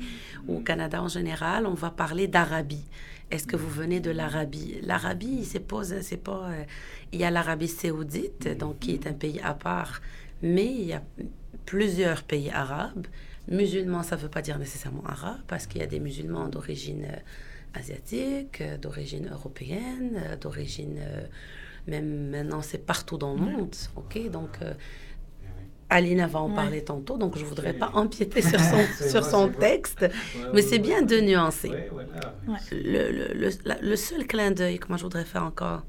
[0.47, 2.86] ou au Canada en général, on va parler d'Arabie.
[3.32, 4.77] Est-ce que vous venez de l'Arabie?
[4.84, 6.49] L'Arabie, c'est pas, c'est pas.
[6.51, 6.63] euh,
[7.12, 10.01] il y a l'Arabie saoudite, donc qui est un pays à part,
[10.43, 11.01] mais il y a
[11.65, 13.08] plusieurs pays arabes.
[13.47, 17.06] Musulmans, ça ne veut pas dire nécessairement arabe, parce qu'il y a des musulmans d'origine
[17.06, 21.00] euh, asiatique, euh, d'origine européenne, euh, d'origine.
[21.88, 23.76] même maintenant, c'est partout dans le monde.
[23.95, 24.30] OK?
[24.32, 24.58] Donc.
[24.62, 24.74] euh,
[25.89, 26.56] Alina va en Ouais.
[26.56, 28.78] parler tantôt, donc je ne voudrais pas empiéter sur son,
[29.10, 30.06] sur son texte,
[30.54, 31.67] mais c'est bien de nuancer.
[31.91, 32.34] Ouais, voilà.
[32.47, 32.60] Ouais.
[32.71, 35.84] Le, le, le, la- le seul clin d'œil que moi je voudrais faire encore,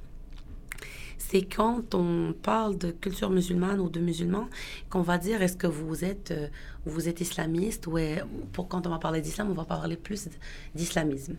[1.32, 4.48] c'est quand on parle de culture musulmane ou de musulmans,
[4.90, 6.48] qu'on va dire est-ce que vous êtes, euh,
[6.84, 10.28] vous êtes islamiste ou est- pour quand on va parler d'islam, on va parler plus
[10.74, 11.36] d'islamisme.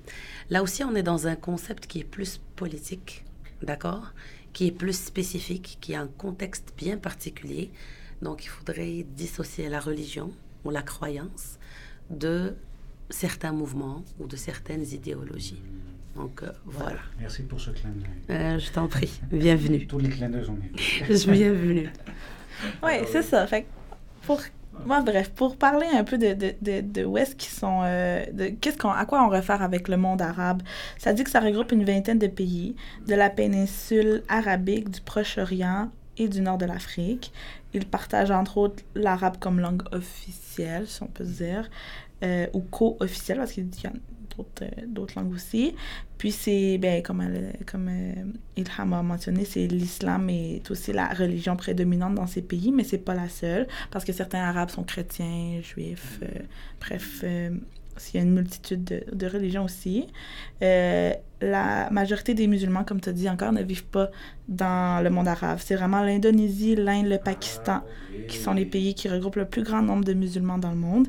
[0.50, 3.24] Là aussi, on est dans un concept qui est plus politique,
[3.62, 4.14] d'accord
[4.52, 7.70] Qui est plus spécifique, qui a un contexte bien particulier.
[8.24, 10.32] Donc, il faudrait dissocier la religion
[10.66, 11.60] ou la croyance
[12.10, 12.56] de
[13.12, 15.62] certains mouvements ou de certaines idéologies.
[16.16, 17.00] Donc, euh, voilà.
[17.20, 18.38] Merci pour ce clin d'œil.
[18.38, 19.20] Euh, je t'en prie.
[19.32, 19.88] Bienvenue.
[19.88, 20.70] Tous les clins d'œil sont bien.
[21.08, 21.90] Je suis bienvenue.
[22.84, 23.48] Ouais, c'est ça.
[23.48, 23.66] Fait
[24.26, 24.40] pour
[24.86, 28.26] moi, bref, pour parler un peu de, de, de, de où est-ce qu'ils sont, euh,
[28.32, 30.62] de qu'est-ce qu'on, à quoi on réfère avec le monde arabe,
[30.98, 32.76] ça dit que ça regroupe une vingtaine de pays
[33.08, 37.32] de la péninsule arabique, du Proche-Orient et du nord de l'Afrique.
[37.74, 41.70] Ils partagent entre autres l'arabe comme langue officielle, si on peut se dire,
[42.24, 43.92] euh, ou co-officielle, parce qu'il y a
[44.36, 45.76] d'autres, euh, d'autres langues aussi.
[46.18, 47.24] Puis c'est, ben, comme,
[47.66, 48.14] comme euh,
[48.58, 52.98] Ilham a mentionné, c'est l'islam est aussi la religion prédominante dans ces pays, mais c'est
[53.00, 56.28] pas la seule, parce que certains arabes sont chrétiens, juifs, euh,
[56.80, 57.22] bref.
[57.24, 57.50] euh,
[58.14, 60.08] il y a une multitude de, de religions aussi.
[60.62, 64.10] Euh, la majorité des musulmans, comme tu as dit encore, ne vivent pas
[64.48, 65.60] dans le monde arabe.
[65.62, 67.82] C'est vraiment l'Indonésie, l'Inde, le Pakistan
[68.28, 71.08] qui sont les pays qui regroupent le plus grand nombre de musulmans dans le monde.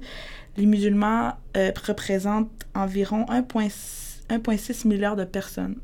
[0.56, 5.76] Les musulmans euh, représentent environ 1,6 milliard de personnes.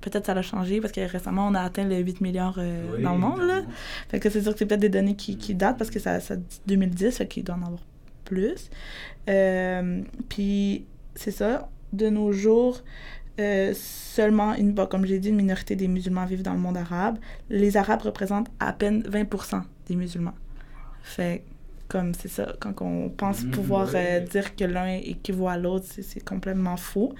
[0.00, 3.12] Peut-être ça a changé parce que récemment, on a atteint les 8 milliards euh, dans
[3.12, 3.40] le monde.
[3.40, 3.62] Là.
[4.08, 6.18] Fait que c'est sûr que c'est peut-être des données qui, qui, datent parce que ça,
[6.20, 6.34] ça
[6.66, 7.80] 2010, fait qu'il doit en avoir
[8.24, 8.68] plus.
[9.28, 12.80] Euh, puis c'est ça, de nos jours,
[13.40, 17.18] euh, seulement, une, comme j'ai dit, une minorité des musulmans vivent dans le monde arabe.
[17.48, 20.34] Les Arabes représentent à peine 20% des musulmans.
[21.02, 21.44] Fait
[21.92, 25.84] comme c'est ça, quand on pense mmh, pouvoir euh, dire que l'un équivaut à l'autre,
[25.90, 27.14] c'est complètement faux.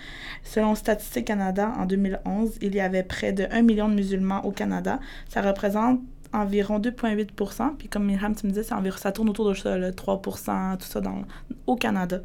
[0.45, 4.51] Selon Statistique Canada, en 2011, il y avait près de 1 million de musulmans au
[4.51, 4.99] Canada.
[5.29, 6.01] Ça représente
[6.33, 9.91] environ 2,8 Puis comme Mirham, tu me disais, environ, ça tourne autour de ça, le
[9.91, 11.23] 3% tout ça dans,
[11.67, 12.23] au Canada.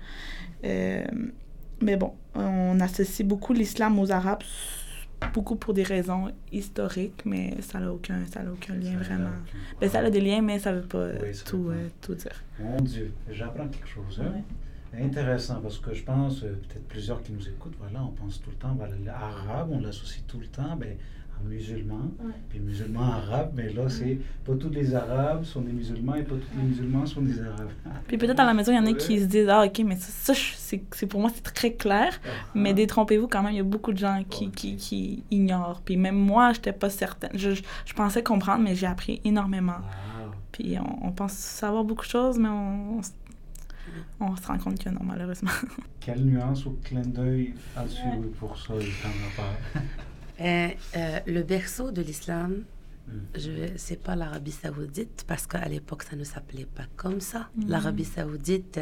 [0.64, 1.04] Euh,
[1.82, 4.42] mais bon, on associe beaucoup l'islam aux Arabes,
[5.34, 9.30] beaucoup pour des raisons historiques, mais ça n'a aucun, ça aucun lien vraiment.
[9.80, 11.10] Ben, ça a des liens, mais ça ne veut pas
[11.46, 12.44] tout, euh, tout dire.
[12.60, 14.22] Mon Dieu, j'apprends quelque chose.
[14.24, 14.42] Hein?
[15.00, 18.50] Intéressant, parce que je pense, euh, peut-être plusieurs qui nous écoutent, voilà, on pense tout
[18.50, 20.96] le temps, voilà, l'arabe, on l'associe tout le temps, ben,
[21.44, 22.12] musulmans,
[22.50, 26.36] puis musulmans arabes, mais là, c'est pas tous les arabes sont des musulmans et pas
[26.36, 27.70] tous les musulmans sont des arabes.
[28.08, 29.96] puis peut-être à la maison, il y en a qui se disent Ah, ok, mais
[29.98, 32.30] ça, c'est pour moi, c'est très clair, ah.
[32.56, 35.82] mais détrompez-vous quand même, il y a beaucoup de gens qui, qui, qui ignorent.
[35.84, 37.32] Puis même moi, je n'étais pas certaine.
[37.34, 37.52] Je,
[37.86, 39.78] je, pensais comprendre, mais j'ai appris énormément.
[40.52, 43.00] Puis on, pense savoir beaucoup de choses, mais on,
[44.20, 45.52] on, se rend compte que non, malheureusement.
[46.00, 49.82] Quelle nuance ou clin d'œil as-tu pour ça, pas
[50.42, 52.64] euh, euh, le berceau de l'islam,
[53.08, 53.12] hmm.
[53.36, 57.50] je c'est pas l'Arabie Saoudite parce qu'à l'époque ça ne s'appelait pas comme ça.
[57.56, 57.68] Hmm.
[57.70, 58.80] L'Arabie Saoudite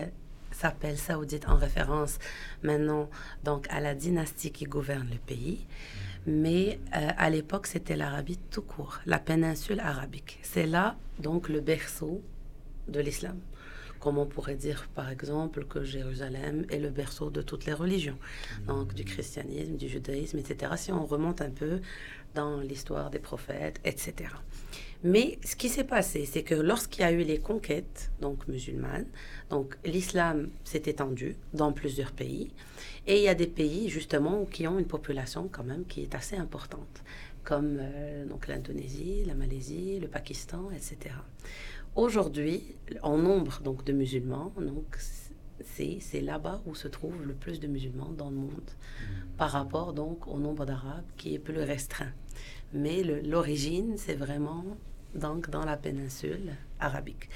[0.52, 2.18] s'appelle Saoudite en référence
[2.64, 3.10] maintenant
[3.44, 5.66] donc à la dynastie qui gouverne le pays.
[5.66, 6.32] Hmm.
[6.32, 10.40] Mais euh, à l'époque, c'était l'Arabie tout court, la péninsule arabique.
[10.42, 12.24] C'est là donc le berceau
[12.88, 13.40] de l'islam
[14.06, 18.20] comme on pourrait dire par exemple que Jérusalem est le berceau de toutes les religions,
[18.68, 20.74] donc du christianisme, du judaïsme, etc.
[20.78, 21.82] Si on remonte un peu
[22.36, 24.30] dans l'histoire des prophètes, etc.
[25.04, 29.08] Mais ce qui s'est passé, c'est que lorsqu'il y a eu les conquêtes donc musulmanes,
[29.50, 32.52] donc l'islam s'est étendu dans plusieurs pays,
[33.08, 36.14] et il y a des pays justement qui ont une population quand même qui est
[36.14, 37.04] assez importante,
[37.44, 41.16] comme euh, donc l'Indonésie, la Malaisie, le Pakistan, etc.
[41.96, 44.98] Aujourd'hui, en nombre donc de musulmans, donc
[45.64, 49.04] c'est là-bas où se trouve le plus de musulmans dans le monde, mm.
[49.38, 52.12] par rapport donc au nombre d'Arabes qui est plus restreint.
[52.74, 54.66] Mais l'origine, c'est vraiment
[55.14, 57.30] donc dans la péninsule arabique.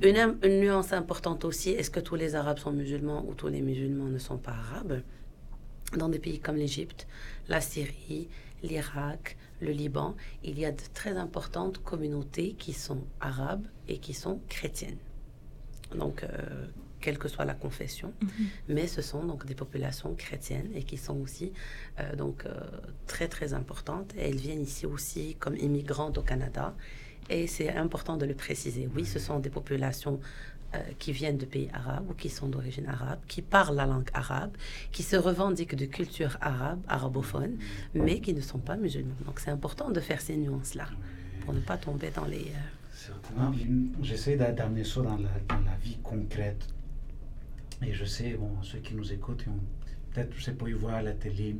[0.00, 0.06] Mm.
[0.06, 3.60] Une, une, nuance importante aussi, est-ce que tous les Arabes sont musulmans ou tous les
[3.60, 5.02] musulmans ne sont pas arabes?
[5.98, 7.06] Dans des pays comme l'Égypte,
[7.48, 8.28] la Syrie,
[8.62, 14.14] l'Irak, le Liban, il y a de très importantes communautés qui sont arabes et qui
[14.14, 14.98] sont chrétiennes.
[15.94, 16.66] Donc, euh,
[17.00, 18.46] quelle que soit la confession, mhm.
[18.68, 21.52] mais ce sont donc des populations chrétiennes et qui sont aussi
[21.98, 22.60] euh, donc euh,
[23.06, 24.14] très très importantes.
[24.16, 26.74] Et elles viennent ici aussi comme immigrantes au Canada.
[27.28, 28.88] Et c'est important de le préciser.
[28.94, 30.20] Oui, ce sont des populations
[30.72, 34.08] euh, qui viennent de pays arabes ou qui sont d'origine arabe, qui parlent la langue
[34.14, 34.52] arabe,
[34.92, 37.56] qui se revendiquent de culture arabe, arabophone,
[37.92, 39.16] mais qui ne sont pas musulmans.
[39.26, 40.86] Donc c'est important de faire ces nuances-là
[41.44, 42.42] pour ne pas tomber dans les...
[42.42, 43.52] Euh, Certainement.
[44.00, 46.64] J'essaie d'amener ça dans la, dans la, vie concrète.
[47.84, 49.44] Et je sais, bon, ceux qui nous écoutent,
[50.12, 51.56] peut-être, je sais pas, ils voient à la télé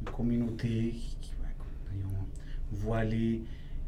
[0.00, 1.32] une communauté qui, qui
[2.02, 2.26] ont
[2.72, 3.42] voilé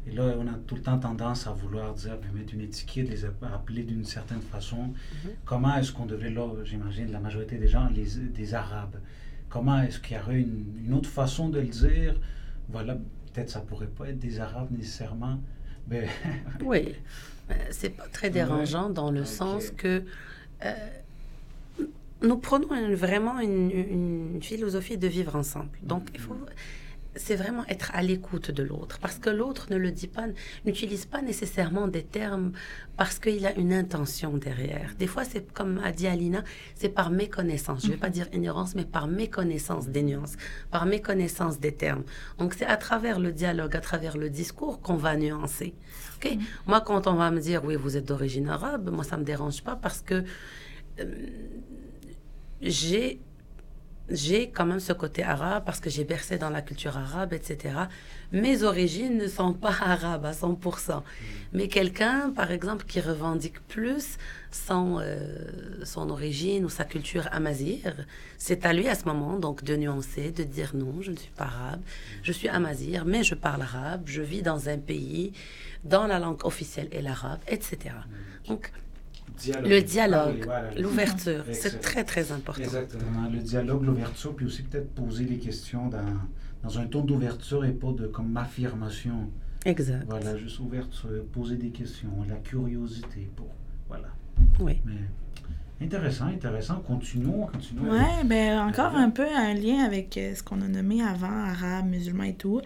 [0.07, 3.25] et là, on a tout le temps tendance à vouloir dire, mettre une étiquette, les
[3.25, 4.87] appeler d'une certaine façon.
[4.87, 5.31] Mhm.
[5.45, 8.95] Comment est-ce qu'on devrait, là, j'imagine, la majorité des gens, les, des Arabes,
[9.49, 12.15] comment est-ce qu'il y aurait une, autre façon de le dire?
[12.69, 12.95] Voilà,
[13.33, 15.39] peut-être ça pourrait pas être des Arabes nécessairement.
[15.89, 16.07] Mais
[16.63, 16.95] oui,
[17.71, 20.03] c'est pas très dérangeant dans le sens que
[20.63, 20.73] euh,
[22.21, 25.77] nous prenons vraiment une, une, philosophie de vivre ensemble.
[25.83, 26.35] Donc, il faut
[27.15, 30.25] c'est vraiment être à l'écoute de l'autre, parce que l'autre ne le dit pas,
[30.65, 32.51] n'utilise pas nécessairement des termes
[32.97, 34.93] parce qu'il a une intention derrière.
[34.97, 36.43] Des fois, c'est comme a dit Alina,
[36.75, 37.81] c'est par méconnaissance.
[37.81, 40.35] Je ne vais pas dire ignorance, mais par méconnaissance des nuances,
[40.69, 42.03] par méconnaissance des termes.
[42.37, 45.73] Donc, c'est à travers le dialogue, à travers le discours qu'on va nuancer.
[46.17, 46.39] Ok mm.
[46.67, 49.63] Moi, quand on va me dire, oui, vous êtes d'origine arabe, moi, ça me dérange
[49.63, 50.23] pas parce que
[50.99, 51.05] euh,
[52.61, 53.19] j'ai
[54.09, 57.75] j'ai quand même ce côté arabe parce que j'ai bercé dans la culture arabe, etc.
[58.31, 61.01] Mes origines ne sont pas arabes à 100%.
[61.53, 64.17] Mais quelqu'un, par exemple, qui revendique plus
[64.51, 67.95] son, euh, son origine ou sa culture amazir,
[68.37, 71.31] c'est à lui à ce moment donc de nuancer, de dire non, je ne suis
[71.31, 71.81] pas arabe,
[72.23, 75.33] je suis amazir, mais je parle arabe, je vis dans un pays,
[75.83, 77.95] dans la langue officielle est l'arabe, etc.
[78.47, 78.71] Donc,
[79.63, 80.47] le dialogue,
[80.77, 82.61] l'ouverture, c'est très très important.
[82.61, 86.17] Exactement, le dialogue, l'ouverture, puis aussi peut-être poser les questions dans,
[86.63, 89.31] dans un ton d'ouverture et pas de comme affirmation.
[89.65, 90.05] Exact.
[90.07, 93.49] Voilà, juste ouverture, poser des questions, la curiosité pour,
[93.87, 94.07] voilà.
[94.59, 94.81] Oui.
[94.85, 94.93] Mais,
[95.81, 96.83] Intéressant, intéressant.
[96.85, 97.91] Continuons, continuons.
[97.91, 101.87] Oui, ben encore un peu un lien avec euh, ce qu'on a nommé avant, arabe,
[101.87, 102.61] musulman et tout.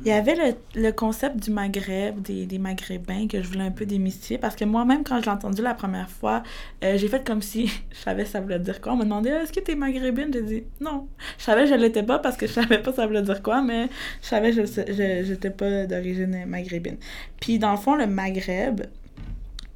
[0.00, 3.70] Il y avait le, le concept du Maghreb, des, des, Maghrébins, que je voulais un
[3.70, 6.42] peu démystifier, parce que moi-même, quand je l'ai entendu la première fois,
[6.82, 8.94] euh, j'ai fait comme si je savais ça voulait dire quoi.
[8.94, 10.32] On me demandait est-ce que tu es maghrébine?
[10.32, 11.06] J'ai dit non.
[11.38, 13.62] Je savais que je l'étais pas parce que je savais pas ça voulait dire quoi,
[13.62, 13.88] mais
[14.22, 16.96] je savais que je n'étais pas d'origine maghrébine.
[17.40, 18.80] Puis dans le fond, le Maghreb,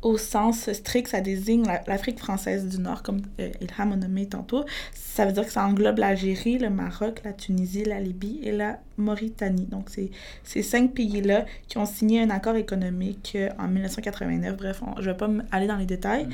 [0.02, 4.64] au sens strict, ça désigne l'Afrique française du Nord, comme euh, Ilham a nommé tantôt.
[4.94, 8.78] Ça veut dire que ça englobe l'Algérie, le Maroc, la Tunisie, la Libye et la
[8.96, 9.66] Mauritanie.
[9.66, 10.10] Donc, c'est
[10.42, 14.56] ces cinq pays-là qui ont signé un accord économique euh, en 1989.
[14.56, 16.30] Bref, je ne vais pas aller dans les détails, mm-hmm.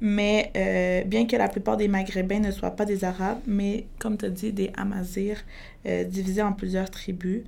[0.00, 4.16] mais euh, bien que la plupart des Maghrébins ne soient pas des Arabes, mais comme
[4.16, 5.44] tu as dit, des Amazirs
[6.06, 7.42] divisés en plusieurs tribus,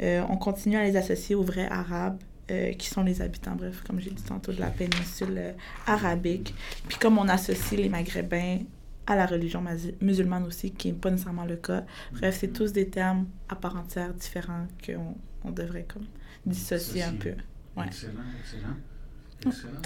[0.00, 2.18] on continue à les associer aux vrais Arabes
[2.50, 5.52] euh, qui sont les habitants, bref, comme j'ai dit tantôt, de la péninsule euh,
[5.86, 6.54] arabique.
[6.88, 8.58] Puis comme on associe les Maghrébins
[9.06, 9.62] à la religion
[10.00, 11.84] musulmane aussi, qui n'est pas nécessairement le cas.
[12.12, 16.06] Bref, c'est tous des termes à part entière différents qu'on on devrait comme
[16.44, 17.34] dissocier un peu.
[17.76, 17.86] Ouais.
[17.86, 18.76] Excellent, excellent.
[19.46, 19.80] Excellent.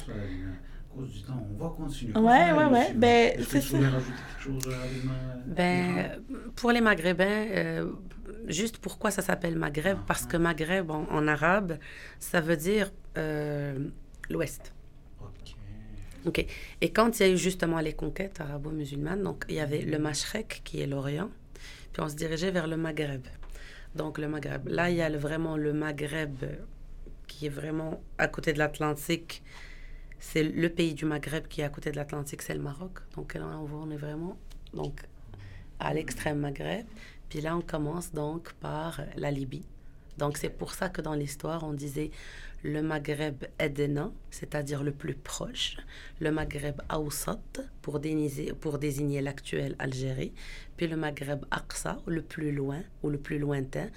[0.95, 2.19] cause du temps, on va continuer.
[2.19, 2.95] Ouais, ouais, ouais.
[2.95, 3.79] Ben, c'est ça.
[4.41, 4.73] chose euh,
[5.47, 6.23] Ben,
[6.57, 7.47] pour les Maghrébins,
[8.47, 11.79] juste pourquoi ça s'appelle Maghreb, parce que Maghreb en, arabe,
[12.19, 13.89] ça veut dire euh,
[14.31, 14.73] l'Ouest.
[16.27, 16.47] OK.
[16.81, 19.99] Et quand il y a eu justement les conquêtes arabo-musulmanes, donc il y avait le
[19.99, 21.31] Mashrek, qui est l'Orient,
[21.93, 23.27] puis on se dirigeait vers le Maghreb.
[23.95, 24.67] Donc le Maghreb.
[24.69, 26.45] Là, il y a vraiment le Maghreb
[27.27, 29.43] qui est vraiment à côté de l'Atlantique.
[30.19, 33.01] C'est le pays du Maghreb qui est à côté de l'Atlantique, c'est le Maroc.
[33.15, 34.39] Donc là, on est vraiment
[34.73, 35.01] donc,
[35.79, 36.87] à l'extrême Maghreb.
[37.35, 39.65] Puis là, on commence donc par la Libye.
[40.19, 42.13] Donc c'est pour ça que dans l'histoire, on disait
[42.63, 45.77] le Maghreb Edena, c'est-à-dire le plus proche,
[46.21, 47.41] le Maghreb Awsat,
[47.83, 50.33] pour désigner, pour désigner l'actuelle Algérie,
[50.77, 53.89] puis le Maghreb Aqsa, le plus loin ou le plus lointain,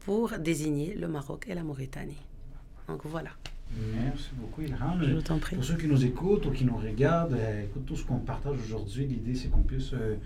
[0.00, 2.22] pour désigner le Maroc et la Mauritanie.
[2.88, 3.32] Donc voilà.
[4.02, 5.02] Merci beaucoup, Ilham.
[5.02, 5.56] Je t'en prie.
[5.56, 9.04] Pour ceux qui nous écoutent ou qui nous regardent, écoute, tout ce qu'on partage aujourd'hui,
[9.04, 10.16] l'idée c'est qu'on puisse euh,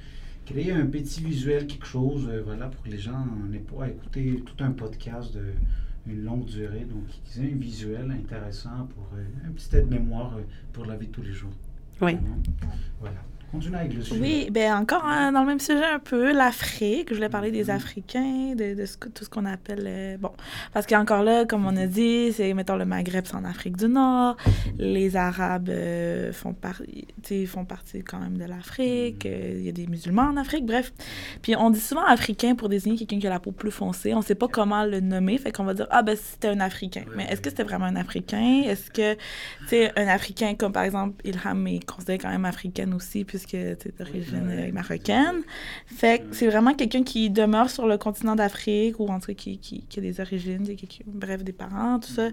[0.44, 3.88] créer un petit visuel, quelque chose, euh, voilà, pour que les gens n'aient pas à
[3.88, 5.52] écouter tout un podcast de
[6.06, 6.84] une longue durée.
[6.84, 11.06] Donc, qu'ils aient un visuel intéressant pour euh, un petit aide-mémoire euh, pour la vie
[11.06, 11.52] de tous les jours.
[12.00, 12.16] Oui.
[13.00, 13.22] Voilà.
[14.20, 17.08] Oui, bien encore hein, dans le même sujet un peu, l'Afrique.
[17.10, 17.74] Je voulais parler des mm-hmm.
[17.74, 19.84] Africains, de, de ce, tout ce qu'on appelle...
[19.86, 20.30] Euh, bon,
[20.72, 23.88] parce qu'encore là, comme on a dit, c'est, mettons, le Maghreb, c'est en Afrique du
[23.88, 24.36] Nord.
[24.78, 26.54] Les Arabes euh, font,
[27.46, 29.24] font partie quand même de l'Afrique.
[29.24, 29.32] Mm-hmm.
[29.32, 30.92] Euh, il y a des musulmans en Afrique, bref.
[31.42, 34.14] Puis on dit souvent Africain pour désigner quelqu'un qui a la peau plus foncée.
[34.14, 36.60] On ne sait pas comment le nommer, fait qu'on va dire, ah ben c'était un
[36.60, 37.04] Africain.
[37.16, 38.62] Mais est-ce que c'était vraiment un Africain?
[38.64, 39.20] Est-ce que, tu
[39.68, 43.74] sais, un Africain comme par exemple Ilham est considéré quand même africaine aussi, puis que
[43.74, 45.42] tu es d'origine euh, marocaine.
[45.86, 49.34] Fait que c'est vraiment quelqu'un qui demeure sur le continent d'Afrique ou en tout cas
[49.34, 50.66] qui, qui, a des origines,
[51.06, 52.28] bref, des parents, tout ça,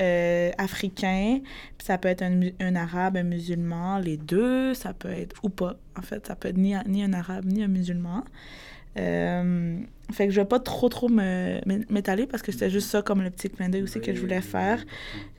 [0.00, 1.40] euh, africain.
[1.78, 5.48] Puis ça peut être un, un, arabe, un musulman, les deux, ça peut être, ou
[5.48, 8.24] pas, en fait, ça peut être ni, ni un arabe ni un musulman.
[8.98, 9.78] Euh,
[10.12, 13.30] fait que je vais pas trop, trop m'étaler parce que c'était juste ça comme le
[13.30, 14.84] petit clin d'œil aussi que je voulais faire.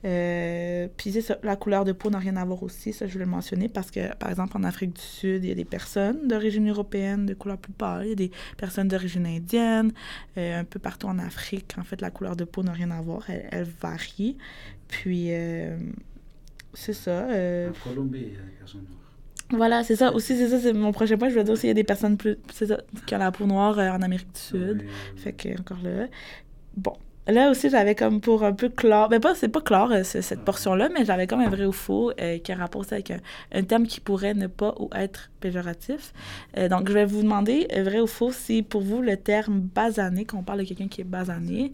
[0.03, 3.31] Euh, puis la couleur de peau n'a rien à voir aussi, ça je voulais le
[3.31, 6.69] mentionner parce que, par exemple, en Afrique du Sud, il y a des personnes d'origine
[6.69, 9.93] européenne de couleur plus pâle, il y a des personnes d'origine indienne,
[10.37, 13.01] euh, un peu partout en Afrique, en fait, la couleur de peau n'a rien à
[13.01, 14.37] voir, elle, varie.
[14.89, 15.29] Puis,
[16.73, 17.25] c'est ça.
[17.25, 18.67] en Colombie, il
[19.51, 20.13] voilà, c'est ça.
[20.13, 21.29] Aussi, c'est ça, c'est mon prochain point.
[21.29, 23.45] Je veux dire aussi, il y a des personnes plus, ça, qui ont la peau
[23.45, 24.83] noire euh, en Amérique du Sud.
[25.15, 26.07] Fait que, encore là.
[26.75, 26.93] Bon.
[27.29, 30.03] Là aussi, j'avais comme pour un peu clore, mais ben, pas, c'est pas clore euh,
[30.03, 33.11] cette portion-là, mais j'avais comme un vrai ou faux euh, qui a rapport avec
[33.51, 36.13] un, terme qui pourrait ne pas ou être péjoratif.
[36.69, 40.37] donc, je vais vous demander, vrai ou faux, si pour vous le terme basané, quand
[40.37, 41.73] on parle de quelqu'un qui est basané,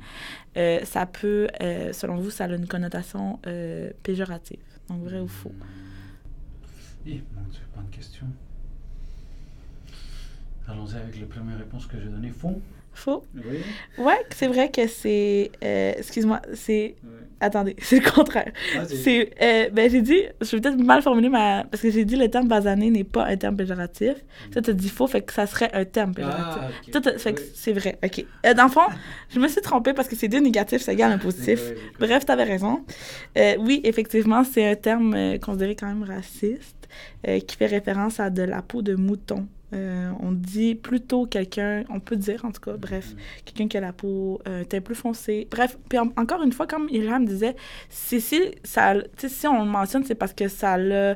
[0.56, 1.48] ça peut,
[1.92, 3.40] selon vous, ça a une connotation
[4.02, 4.58] péjorative.
[4.90, 5.52] Donc, vrai ou faux?
[7.06, 8.26] Eh, mon Dieu, bonne question.
[10.68, 12.30] Allons-y avec la première réponse que j'ai donnée.
[12.30, 12.62] Faux.
[12.93, 13.26] Faux.
[13.36, 13.58] Oui.
[13.97, 15.51] Ouais, c'est vrai que c'est.
[15.64, 16.95] euh, Excuse-moi, c'est.
[17.04, 17.10] Oui.
[17.41, 18.54] Attendez, c'est le contraire.
[18.88, 19.32] C'est.
[19.41, 20.22] euh, ben, j'ai dit.
[20.39, 21.66] Je vais peut-être mal formuler ma.
[21.70, 24.14] Parce que j'ai dit le terme basané n'est pas un terme péjoratif.
[24.51, 26.62] Toi, t'as dit faux, fait que ça serait un terme péjoratif.
[26.62, 26.91] Ah.
[26.91, 27.97] Toi, t'as- fait que c'est vrai.
[28.01, 28.24] OK.
[28.45, 28.88] Euh, dans le fond,
[29.32, 31.60] je me suis trompée parce que c'est deux négatifs, ça égale un positif.
[31.99, 32.86] Bref, t'avais raison.
[33.38, 36.83] Euh, oui, effectivement, c'est un terme euh, considéré quand même raciste
[37.28, 39.48] euh, qui fait référence à de la peau de mouton.
[39.74, 43.82] Euh, on dit plutôt quelqu'un, on peut dire en tout cas, bref, quelqu'un qui a
[43.82, 45.48] la peau euh, un teint plus foncé.
[45.50, 47.56] Bref, puis en- encore une fois, comme Ilham disait,
[47.89, 51.16] c'est si, ça, si on le mentionne, c'est parce que ça a,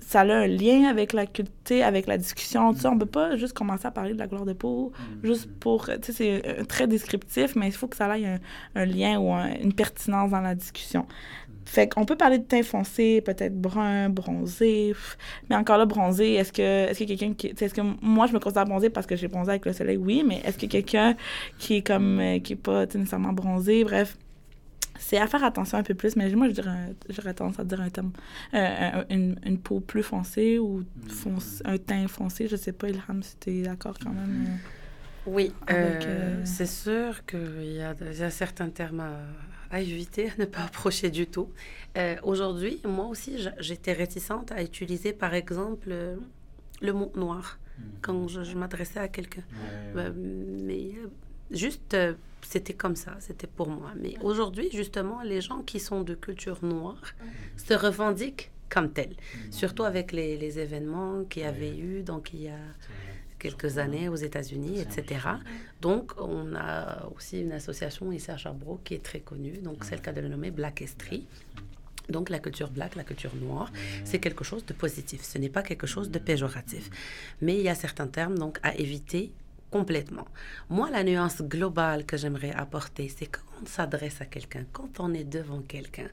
[0.00, 2.74] ça a un lien avec la culture, avec la discussion.
[2.74, 5.20] Sais, on peut pas juste commencer à parler de la couleur de peau Mhm.
[5.22, 8.38] juste pour, c'est un très descriptif, mais il faut que ça ait un,
[8.74, 11.06] un lien ou un- une pertinence dans la discussion.
[11.64, 15.16] Fait qu'on peut parler de teint foncé, peut-être brun, bronzé, pff,
[15.48, 18.32] mais encore là, bronzé, est-ce que, est-ce que quelqu'un qui, tu est-ce que moi, je
[18.32, 21.14] me considère bronzé parce que j'ai bronzé avec le soleil, oui, mais est-ce que quelqu'un
[21.58, 24.16] qui est comme, euh, qui est pas tu nécessairement bronzé, bref,
[24.98, 27.64] c'est à faire attention un peu plus, mais moi, je dirais un- j'aurais tendance à
[27.64, 28.12] dire un terme,
[28.54, 28.58] euh,
[29.00, 33.22] un- une, une peau plus foncée ou fonce- un teint foncé, je sais pas, Ilham,
[33.22, 34.46] si t'es d'accord quand même.
[34.48, 34.56] euh.
[35.26, 35.72] Oui, euh,
[36.04, 39.12] euh, c'est sûr qu'il y, y a certains termes à,
[39.72, 41.48] à éviter, à ne pas approcher du tout.
[41.98, 46.16] Euh, Aujourd'hui, moi aussi, j'étais réticente à utiliser, par exemple, euh,
[46.80, 47.58] le mot noir
[48.02, 49.42] quand je, je m'adressais à quelqu'un.
[49.94, 50.12] Ouais, Euh,
[50.68, 50.90] mais
[51.50, 53.90] juste, euh, c'était comme ça, c'était pour moi.
[54.02, 57.02] Mais aujourd'hui, justement, les gens qui sont de culture noire
[57.56, 59.16] se revendiquent comme tels.
[59.50, 62.62] Surtout avec les, les événements qu'il y avait eu, donc il y a.
[63.42, 65.02] quelques années aux États-Unis, etc.
[65.80, 68.36] Donc, on a aussi une association ici à
[68.84, 69.58] qui est très connue.
[69.58, 71.26] Donc, c'est le cas de le nommer Black History.
[72.08, 73.68] Donc, la culture black, la culture noire,
[74.04, 75.22] c'est quelque chose de positif.
[75.22, 76.84] Ce n'est pas quelque chose de péjoratif.
[77.40, 79.32] Mais il y a certains termes donc à éviter
[79.72, 80.28] complètement.
[80.68, 85.12] Moi, la nuance globale que j'aimerais apporter, c'est quand on s'adresse à quelqu'un, quand on
[85.14, 86.10] est devant quelqu'un,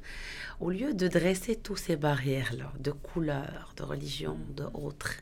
[0.60, 5.16] au lieu de dresser toutes ces barrières-là, de couleur, de religion, de autres,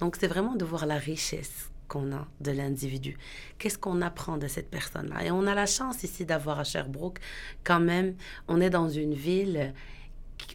[0.00, 3.16] donc c'est vraiment de voir la richesse qu'on a de l'individu.
[3.58, 5.24] Qu'est-ce qu'on apprend de cette personne-là?
[5.24, 7.20] Et on a la chance ici d'avoir à Sherbrooke,
[7.62, 8.16] quand même,
[8.48, 9.72] on est dans une ville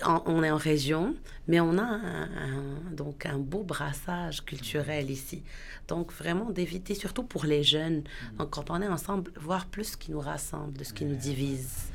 [0.05, 1.15] en- on est en région,
[1.47, 5.43] mais on a un, un- donc un beau brassage culturel ici.
[5.87, 8.03] Donc vraiment d'éviter, surtout pour les jeunes,
[8.37, 11.15] donc quand on est ensemble, voir plus ce qui nous rassemble, de ce qui nous
[11.15, 11.91] divise.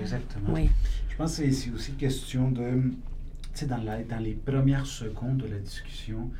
[0.00, 0.52] Exactement.
[0.52, 0.68] Oui.
[1.10, 2.90] Je pense que c'est- aussi question de, tu
[3.54, 6.30] sais, dans, la- dans les premières secondes de la discussion,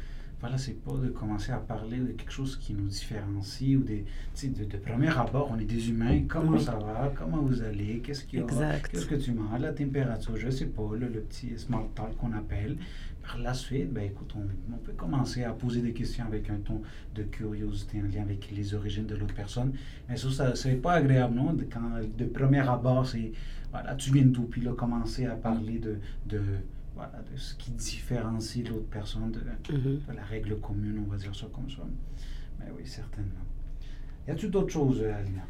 [0.41, 4.05] voilà, c'est pas de commencer à parler de quelque chose qui nous différencie ou des,
[4.43, 6.61] de, de premier abord, on est des humains, comment Oui.
[6.61, 10.37] ça va, comment vous allez, qu'est-ce qu'il y a, qu'est-ce que tu manges, la température,
[10.37, 12.76] je sais pas, le, le petit small talk qu'on appelle.
[13.22, 16.57] Par la suite, ben écoute, on, on peut commencer à poser des questions avec un
[16.59, 16.82] ton
[17.14, 19.72] de curiosité en lien avec les origines de l'autre personne.
[20.11, 21.55] Mais ça, ça c'est pas agréable, non?
[21.55, 21.80] De, quand,
[22.18, 23.32] de premier abord, c'est,
[23.72, 24.43] voilà, tu viens d'où?
[24.43, 26.39] Puis là, commencer à parler de, de,
[26.95, 29.40] voilà, de ce qui différencie l'autre personne de,
[29.72, 30.01] Mhm.
[30.09, 31.82] de la règle commune, on va dire ça comme ça.
[32.61, 33.30] Mais oui, certainement.
[34.28, 35.42] Y a-tu d'autres choses, euh, Alina?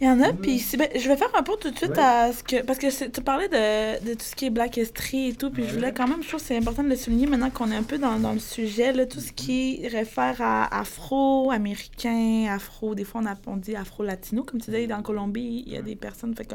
[0.00, 0.36] Il y en a, Mm.
[0.38, 1.98] puis ben, je vais faire un point tout de suite Ouais.
[2.00, 2.64] à ce que.
[2.64, 5.62] Parce que tu parlais de, de tout ce qui est Black History et tout, puis
[5.64, 7.76] je voulais quand même, je trouve que c'est important de le souligner maintenant qu'on est
[7.76, 13.04] un peu dans, dans le sujet, là, tout ce qui réfère à afro-américain, afro, des
[13.04, 15.94] fois on, a, on dit afro-latino, comme tu disais, dans Colombie, il y a des
[15.96, 16.54] personnes, fait que.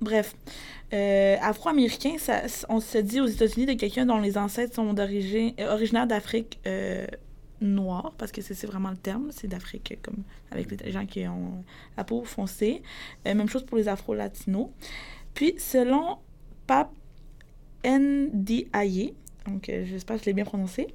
[0.00, 0.36] Bref,
[0.94, 2.16] euh, afro-américain,
[2.68, 6.60] on se dit aux États-Unis de quelqu'un dont les ancêtres sont d'origine, euh, originaires d'Afrique
[6.66, 7.06] euh,
[7.60, 10.22] noire, parce que c'est vraiment le terme, c'est d'Afrique, comme
[10.52, 11.64] avec les gens qui ont
[11.96, 12.82] la peau foncée.
[13.24, 14.68] Même chose pour les afro-latinos.
[15.34, 16.18] Puis, selon
[16.66, 16.92] Pape
[17.84, 19.14] Ndiaye,
[19.48, 20.88] donc euh, j'espère que je l'ai bien prononcé,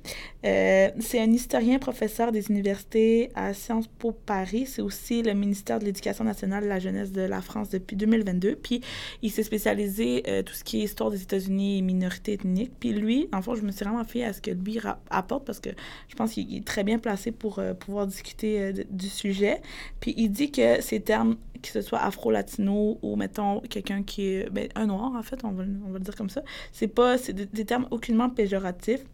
[0.46, 4.66] euh, c'est un historien professeur des universités à Sciences Po Paris.
[4.66, 7.96] C'est aussi le ministère de l'Éducation nationale et de la jeunesse de la France depuis
[7.96, 8.56] 2022.
[8.56, 8.82] Puis,
[9.22, 12.72] il s'est spécialisé euh, tout ce qui est histoire des États-Unis et minorités ethniques.
[12.80, 14.80] Puis lui, en fait, je me suis vraiment fiée à ce que lui
[15.10, 15.70] apporte parce que
[16.08, 19.62] je pense qu'il est très bien placé pour pouvoir discuter du sujet.
[20.00, 24.50] Puis il dit que ces termes, que ce soit afro-latino ou, mettons, quelqu'un qui est
[24.50, 27.18] ben, un noir, en fait, on va, on va le dire comme ça, c'est pas
[27.18, 29.06] c'est des, des termes aucunement péjoratifs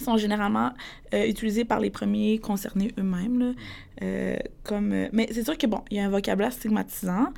[0.00, 0.72] sont généralement
[1.12, 3.54] euh, utilisés par les premiers concernés eux-mêmes.
[4.00, 7.32] Euh, comme, euh, mais c'est sûr que, bon, il y a un vocabulaire stigmatisant.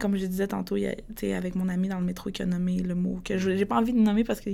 [0.00, 0.82] Comme je disais tantôt, il
[1.22, 3.56] y a, avec mon ami dans le métro qui a nommé le mot que je
[3.56, 4.50] j'ai pas envie de nommer parce que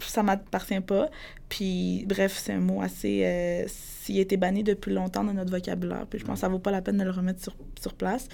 [0.00, 1.10] ça m'appartient pas.
[1.48, 3.66] Puis, bref, c'est un mot assez...
[3.68, 6.06] s'il été banni depuis longtemps dans notre vocabulaire.
[6.08, 8.28] Puis je pense que ça vaut pas la peine de le remettre sur, place.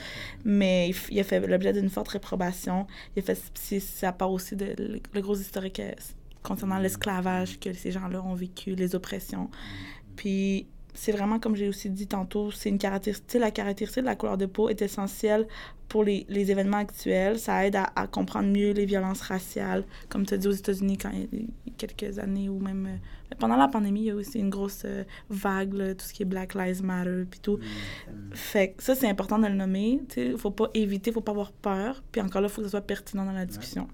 [0.44, 2.86] Mais il, a fait l'objet d'une forte réprobation.
[3.16, 3.80] Il a fait...
[3.80, 5.80] Ça part aussi de le, gros historique
[6.42, 9.50] concernant l'esclavage que ces gens-là ont vécu, les oppressions.
[10.16, 14.16] Puis c'est vraiment, comme j'ai aussi dit tantôt, c'est une caractéristique, la caractéristique de la
[14.16, 15.46] couleur de peau est essentielle
[15.88, 17.38] pour les, les événements actuels.
[17.38, 21.10] Ça aide à, comprendre mieux les violences raciales, comme tu as dit aux États-Unis quand
[21.10, 24.38] il y a quelques années, ou même euh, pendant la pandémie, il y a aussi
[24.38, 27.58] une grosse euh, vague, tout ce qui est Black Lives Matter, puis tout.
[28.32, 30.00] Fait ça, c'est important de le nommer.
[30.16, 32.02] Il ne faut pas éviter, il ne faut pas avoir peur.
[32.12, 33.88] Puis encore là, il faut que ce soit pertinent dans la discussion.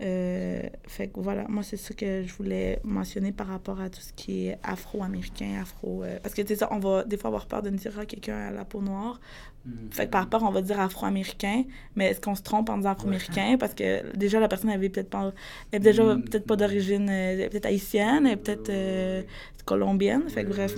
[0.00, 4.00] Euh, fait que voilà, moi, c'est ça que je voulais mentionner par rapport à tout
[4.00, 6.02] ce qui est afro-américain, afro...
[6.02, 8.04] Euh, parce que, tu sais, ça, on va des fois avoir peur de dire à
[8.04, 9.20] quelqu'un à la peau noire.
[9.64, 9.70] Mm.
[9.92, 11.62] Fait que par rapport, on va dire afro-américain,
[11.94, 13.56] mais est-ce qu'on se trompe en disant afro-américain?
[13.58, 15.32] Parce que déjà, la personne avait peut-être pas...
[15.70, 16.24] Elle déjà mm.
[16.24, 17.08] peut-être pas d'origine...
[17.08, 19.22] Euh, peut-être haïtienne, peut-être euh,
[19.64, 20.28] colombienne.
[20.28, 20.74] Fait que bref...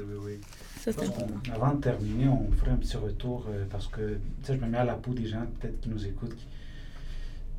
[0.80, 4.60] Ça, on, avant de terminer, on ferait un petit retour parce que, tu sais, je
[4.60, 6.46] me mets à la peau des gens peut-être qui nous écoutent, qui,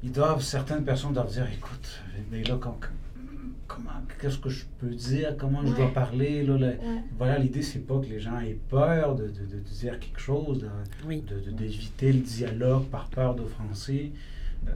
[0.03, 2.77] ils doivent, certaines personnes doivent dire, écoute, mais là, comment,
[4.21, 6.43] qu'est-ce que je peux dire, comment je dois parler?
[6.43, 6.71] Là,
[7.17, 10.65] Voilà, l'idée, c'est pas que les gens aient peur de, de, de dire quelque chose,
[11.51, 14.11] d'éviter le dialogue par peur d'offenser.
[14.67, 14.71] Euh,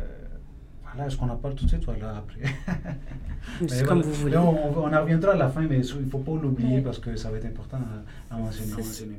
[0.93, 2.53] voilà, est-ce qu'on en parle tout de suite ou là après?
[3.67, 4.37] C'est comme vous voulez.
[4.37, 7.15] on, on, en reviendra à la fin, mais il ne faut pas l'oublier parce que
[7.15, 7.79] ça va être important
[8.29, 8.73] à, mentionner.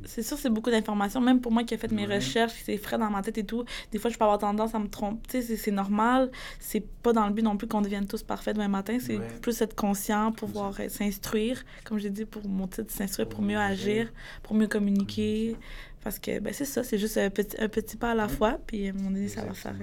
[0.04, 1.20] C'est sûr, c'est beaucoup d'informations.
[1.20, 3.64] Même pour moi qui ai fait mes recherches, c'est frais dans ma tête et tout.
[3.90, 5.42] Des fois, je peux avoir tendance à me tromper.
[5.42, 6.30] C'est normal.
[6.60, 8.98] C'est pas dans le but non plus qu'on devienne tous parfaits demain matin.
[9.00, 11.64] C'est plus être conscient, pouvoir s'instruire.
[11.84, 14.12] Comme j'ai dit, pour mon titre, s'instruire pour mieux agir,
[14.42, 15.56] pour mieux communiquer.
[16.02, 18.58] Parce que ben, c'est ça, c'est juste un petit, un petit pas à la fois.
[18.66, 19.76] Puis à mon avis, ça va faire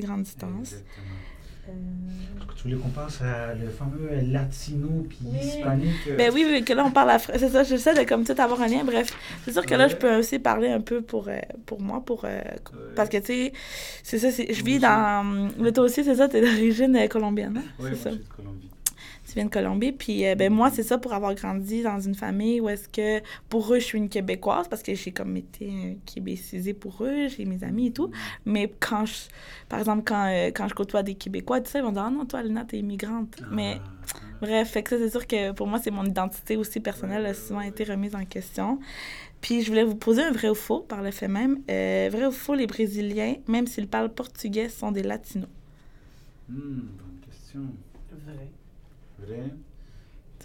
[0.00, 0.74] des grandes distances.
[1.68, 1.72] Euh...
[2.56, 5.94] Tu voulais qu'on passe à le fameux latino puis hispanique.
[6.08, 7.18] Euh, ben oui, oui, que là on parle à...
[7.18, 8.84] C'est ça, j'essaie de comme tout avoir un lien.
[8.84, 12.02] Bref, c'est sûr que là je peux aussi parler un peu pour, euh, pour moi,
[12.04, 12.40] pour euh,
[12.96, 13.52] parce que tu sais,
[14.02, 15.50] c'est ça, je vis dans.
[15.58, 17.58] Le toi aussi, c'est ça, t'es d'origine colombienne.
[17.58, 17.70] Hein?
[17.78, 18.10] Oui, c'est ça.
[18.10, 18.70] de Colombie
[19.30, 19.92] tu viens de Colombie.
[19.92, 23.24] Puis, euh, ben, moi, c'est ça pour avoir grandi dans une famille où est-ce que,
[23.48, 27.44] pour eux, je suis une Québécoise parce que j'ai comme été québécisée pour eux, j'ai
[27.44, 28.10] mes amis et tout.
[28.44, 29.14] Mais quand je,
[29.68, 32.10] par exemple, quand, euh, quand je côtoie des Québécois, tu sais, ils vont dire, ah
[32.10, 33.36] non, toi, Lina, t'es immigrante.
[33.40, 33.46] Ah.
[33.52, 33.80] Mais,
[34.40, 37.34] bref, fait que ça, c'est sûr que pour moi, c'est mon identité aussi personnelle, a
[37.34, 38.80] souvent été remise en question.
[39.40, 41.60] Puis je voulais vous poser un vrai ou faux par le fait même.
[41.70, 45.48] Euh, vrai ou faux, les Brésiliens, même s'ils parlent portugais, sont des Latinos?
[46.48, 47.60] Hmm, bonne question.
[48.26, 48.50] Vrai
[49.26, 49.50] vrai?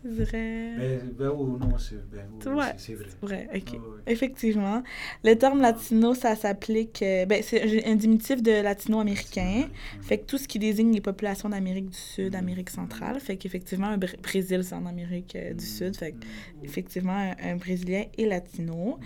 [0.02, 0.74] C'est vrai.
[0.78, 3.08] Mais, ben, ou non, c'est ben, ouais, c'est vrai.
[3.22, 3.48] vrai.
[3.56, 3.80] OK.
[4.08, 4.84] Effectivement.
[5.24, 7.02] Le terme latino, ça s'applique.
[7.02, 9.68] Euh, ben, c'est un diminutif de latino-américain.
[10.02, 12.76] Fait que tout ce qui désigne les populations d'Amérique du Sud, d'Amérique mm.
[12.76, 13.20] centrale.
[13.20, 15.96] Fait qu'effectivement, un Brésil, c'est en Amérique euh, du Sud.
[15.96, 16.14] Fait
[16.62, 19.00] qu'effectivement, un, un, Brésilien est latino.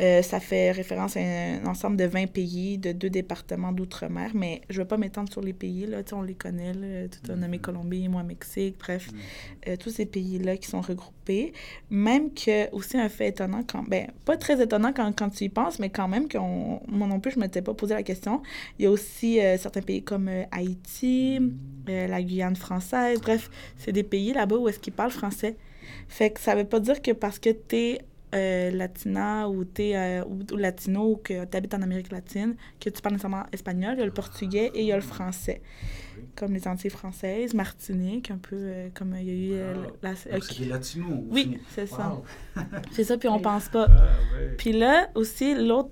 [0.00, 4.62] Euh, ça fait référence à un ensemble de 20 pays, de deux départements d'outre-mer, mais
[4.70, 7.36] je ne vais pas m'étendre sur les pays, là, on les connaît, là, tout a
[7.36, 7.60] nommé mm-hmm.
[7.60, 9.72] Colombie, moi Mexique, bref, mm-hmm.
[9.72, 11.52] euh, tous ces pays-là qui sont regroupés.
[11.90, 15.48] Même que, aussi un fait étonnant, quand, ben, pas très étonnant quand, quand tu y
[15.50, 18.42] penses, mais quand même, qu'on, moi non plus, je ne m'étais pas posé la question.
[18.78, 22.06] Il y a aussi euh, certains pays comme Haïti, mm-hmm.
[22.08, 25.56] la Guyane française, bref, c'est des pays là-bas où est-ce qu'ils parlent français.
[26.08, 28.00] Fait que ça veut pas dire que parce que tu es
[28.34, 32.90] euh, latina ou, es, euh, ou, latino ou que tu habites en Amérique latine, que
[32.90, 35.62] tu parles nécessairement espagnol, il y a le portugais et il y a le français.
[36.36, 39.62] Comme les Antilles françaises, Martinique, un peu euh, comme il y a eu...
[40.02, 42.20] la, c'est latino Oui, c'est ça.
[42.92, 43.88] c'est ça, puis on pense pas.
[43.90, 44.02] Ah,
[44.56, 45.90] puis là, aussi, l'autre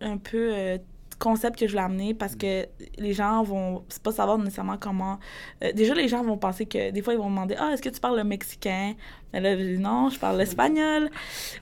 [0.00, 0.78] un peu
[1.18, 2.38] concept que je voulais amener parce mm.
[2.38, 2.66] que
[2.98, 5.18] les gens vont pas savoir nécessairement comment.
[5.62, 7.88] Euh, déjà, les gens vont penser que des fois, ils vont demander Ah, est-ce que
[7.88, 8.94] tu parles le mexicain?
[9.32, 11.10] Mais là, je dis non, je parle l'espagnol.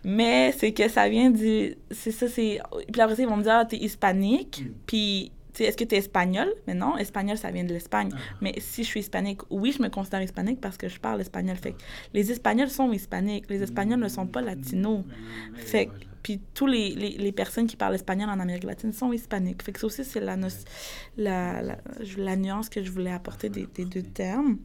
[0.05, 1.77] Mais c'est que ça vient du.
[1.91, 2.61] C'est ça, c'est.
[2.93, 4.63] Puis après, ils vont me dire Ah, t'es hispanique.
[4.65, 4.73] Mm.
[4.87, 5.33] Puis.
[5.57, 6.53] Est-ce que tu es espagnol?
[6.67, 8.11] Mais non, espagnol, ça vient de l'Espagne.
[8.13, 8.19] Ah.
[8.41, 11.57] Mais si je suis hispanique, oui, je me considère hispanique parce que je parle espagnol.
[11.57, 11.77] Fait
[12.13, 13.49] les Espagnols sont hispaniques.
[13.49, 15.05] Les Espagnols ne sont pas latinos.
[15.55, 15.91] Fait
[16.25, 19.62] puis tous les, les, personnes qui parlent espagnol en Amérique latine sont hispaniques.
[19.62, 21.77] Fait que ça aussi, c'est la, la, la,
[22.16, 24.57] la, nuance que je voulais apporter des, deux termes.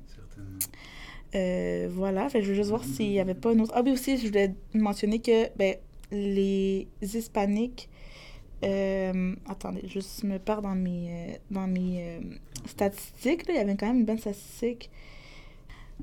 [1.36, 3.74] Euh, voilà, fait, je veux juste voir s'il n'y avait pas une autre...
[3.76, 5.76] Ah oui, aussi, je voulais mentionner que ben,
[6.12, 7.90] les hispaniques...
[8.64, 12.22] Euh, attendez, je me perds dans mes, euh, dans mes
[12.68, 13.48] statistiques.
[13.48, 13.56] Là.
[13.56, 14.90] Il y avait quand même une bonne statistique.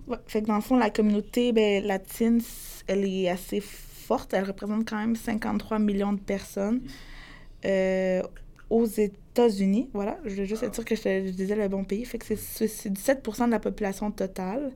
[0.07, 2.42] Ouais, fait que dans le fond, la communauté ben, latine,
[2.86, 3.62] elle est assez
[4.07, 4.34] forte.
[4.34, 6.80] Elle représente quand même 53 millions de personnes
[7.64, 8.22] euh,
[8.70, 9.90] aux États-Unis.
[9.92, 12.04] Voilà, je voulais juste être sûre que je, disais le bon pays.
[12.04, 14.72] Fait que c'est 17% de la population totale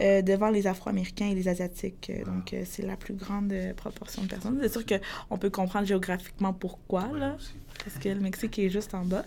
[0.00, 2.12] euh, devant les Afro-Américains et les Asiatiques.
[2.24, 4.58] Donc, euh, c'est la plus grande proportion de personnes.
[4.62, 7.36] C'est sûr qu'on peut comprendre géographiquement pourquoi, là.
[7.84, 9.24] Parce que le Mexique est juste en bas.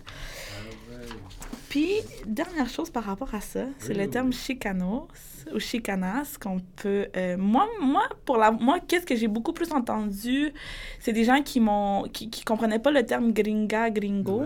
[1.70, 1.94] Puis,
[2.26, 5.08] dernière chose par rapport à ça, c'est le terme chicanos
[5.54, 7.08] ou chicanas qu'on peut.
[7.16, 10.52] Euh, moi, moi, pour la, moi, qu'est-ce que j'ai beaucoup plus entendu,
[11.00, 14.44] c'est des gens qui m'ont, qui, qui comprenaient pas le terme gringa, gringo.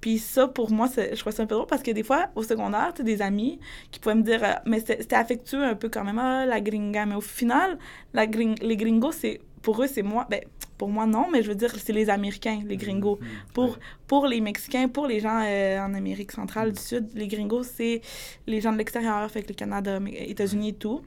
[0.00, 2.28] Puis ça, pour moi, je crois que c'est un peu drôle parce que des fois,
[2.34, 3.58] au secondaire, tu des amis
[3.90, 7.06] qui pouvaient me dire, euh, mais c'était affectueux un peu quand même, ah, la gringa.
[7.06, 7.78] Mais au final,
[8.12, 10.26] la les gringos, c'est pour eux, c'est moi.
[10.28, 10.40] Ben,
[10.78, 13.16] pour moi, non, mais je veux dire, c'est les Américains, les gringos.
[13.16, 13.52] Mm-hmm.
[13.54, 17.64] Pour, pour les Mexicains, pour les gens euh, en Amérique centrale, du Sud, les gringos,
[17.64, 18.00] c'est
[18.46, 21.02] les gens de l'extérieur, fait que le Canada, États-Unis et tout.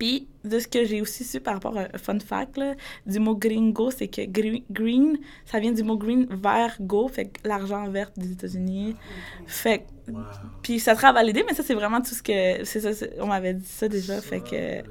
[0.00, 2.58] Puis, de ce que j'ai aussi su par rapport à fun fact,
[3.06, 7.46] du mot gringo, c'est que green, ça vient du mot green, vert, go, fait que
[7.46, 8.96] l'argent vert des États-Unis.
[9.46, 9.84] Fait
[10.62, 12.64] Puis ça sera validé, mais ça, c'est vraiment tout ce que.
[12.64, 14.88] C'est ça, on m'avait dit ça déjà, fait que.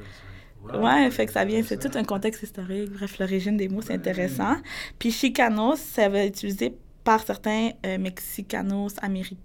[0.73, 2.91] Ouais, fait que ça vient, c'est tout un contexte historique.
[2.91, 4.57] Bref, l'origine des mots, c'est intéressant.
[4.99, 9.37] Puis Chicanos, ça va être utilisé par certains euh, Mexicanos américains.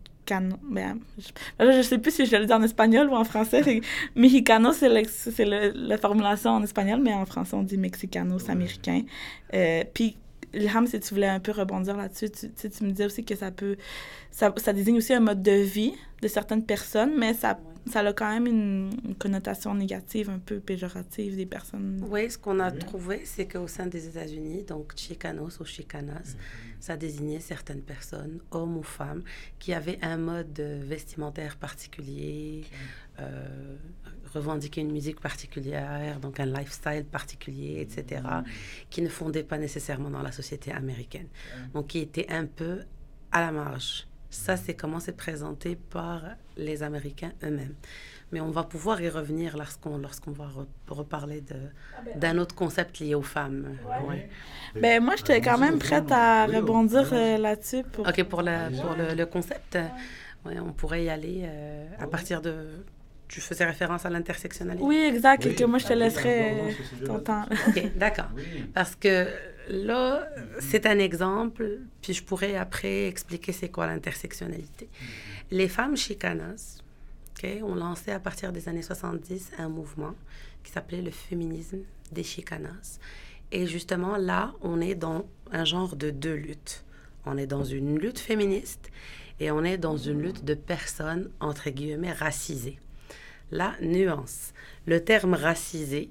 [0.71, 3.83] Ben, je, je sais plus si je le dire en espagnol ou en français.
[4.15, 4.89] Mexicano, c'est
[5.75, 9.03] la formulation en espagnol, mais en français, on dit Mexicanos américains.
[9.53, 10.17] Euh, puis
[10.55, 13.51] Ilham, si tu voulais un peu rebondir là-dessus, tu, tu me disais aussi que ça
[13.51, 13.77] peut.
[14.31, 15.93] Ça, ça, désigne aussi un mode de vie
[16.23, 21.37] de certaines personnes, mais ça ça a quand même une, connotation négative, un peu péjorative
[21.37, 22.05] des personnes.
[22.09, 26.37] Oui, ce qu'on a trouvé, c'est qu'au sein des États-Unis, donc chicanos ou chicanas,
[26.80, 29.22] ça désignait certaines personnes, hommes ou femmes,
[29.59, 32.64] qui avaient un mode vestimentaire particulier,
[33.20, 33.76] euh,
[34.32, 38.22] revendiquaient une musique particulière, donc un lifestyle particulier, etc.,
[38.91, 41.28] qui ne fondaient pas nécessairement dans la société américaine.
[41.72, 42.80] Donc qui étaient un peu
[43.30, 46.22] à la marge ça, c'est comment c'est présenté par
[46.57, 47.74] les Américains eux-mêmes.
[48.32, 50.49] Mais on va pouvoir y revenir lorsqu'on lorsqu'on va
[50.89, 53.76] reparler ah, ben, d'un autre concept lié aux femmes.
[54.09, 54.28] Ouais.
[54.74, 57.85] Ben, moi, j'étais quand même prête à rebondir euh, là-dessus.
[57.85, 58.09] Pour...
[58.09, 59.78] OK, pour, la, pour le, le concept,
[60.45, 60.59] ouais.
[60.59, 62.85] on pourrait y aller euh, à partir de
[63.29, 64.85] tu faisais référence à l'intersectionnalité.
[64.85, 65.47] Oui, exact.
[65.47, 67.45] et que moi, je te laisserai ton temps.
[67.68, 68.29] OK, d'accord.
[68.75, 69.27] Parce que
[69.68, 70.29] là,
[70.61, 74.89] c'est un exemple, puis je pourrais après expliquer c'est quoi l'intersectionnalité.
[75.51, 76.79] Les femmes chicanas
[77.37, 80.14] ok, ont lancé à partir des années 70 un mouvement
[80.62, 81.81] qui s'appelait le féminisme
[82.12, 82.99] des chicanas.
[83.53, 86.85] Et justement, là, on est dans un genre de deux luttes.
[87.27, 88.91] On est dans une lutte féministe
[89.41, 92.79] et on est dans une lutte de personnes, entre guillemets, racisées.
[93.51, 94.53] La nuance.
[94.86, 96.11] Le terme racisé,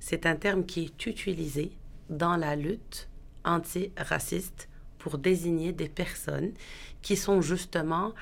[0.00, 1.72] c'est un terme qui est utilisé
[2.10, 3.08] dans la lutte
[3.44, 4.68] antiraciste
[4.98, 6.52] pour désigner des personnes
[7.00, 8.12] qui sont justement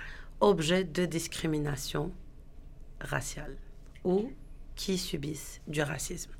[0.40, 2.12] objets de discrimination
[3.00, 3.56] raciale
[4.04, 4.32] ou
[4.76, 6.32] qui subissent du racisme.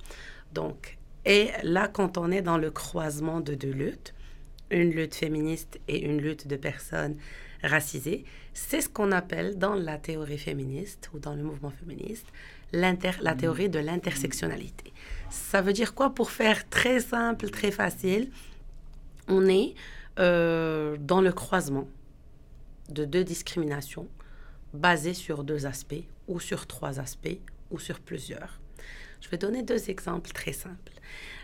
[0.53, 4.15] Donc, et là, quand on est dans le croisement de deux luttes,
[4.71, 7.17] une lutte féministe et une lutte de personnes
[7.63, 12.27] racisées, c'est ce qu'on appelle dans la théorie féministe ou dans le mouvement féministe
[12.73, 14.93] la théorie de l'intersectionnalité.
[15.29, 16.15] Ça veut dire quoi?
[16.15, 18.31] Pour faire très simple, très facile,
[19.29, 19.75] on est
[20.19, 21.89] euh, dans le croisement
[22.89, 24.09] de deux discriminations
[24.75, 27.39] basées sur deux aspects ou sur trois aspects
[27.71, 28.61] ou sur plusieurs.
[29.21, 30.93] Je vais donner deux exemples très simples.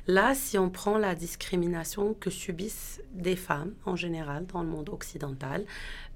[0.07, 4.89] Là, si on prend la discrimination que subissent des femmes en général dans le monde
[4.89, 5.65] occidental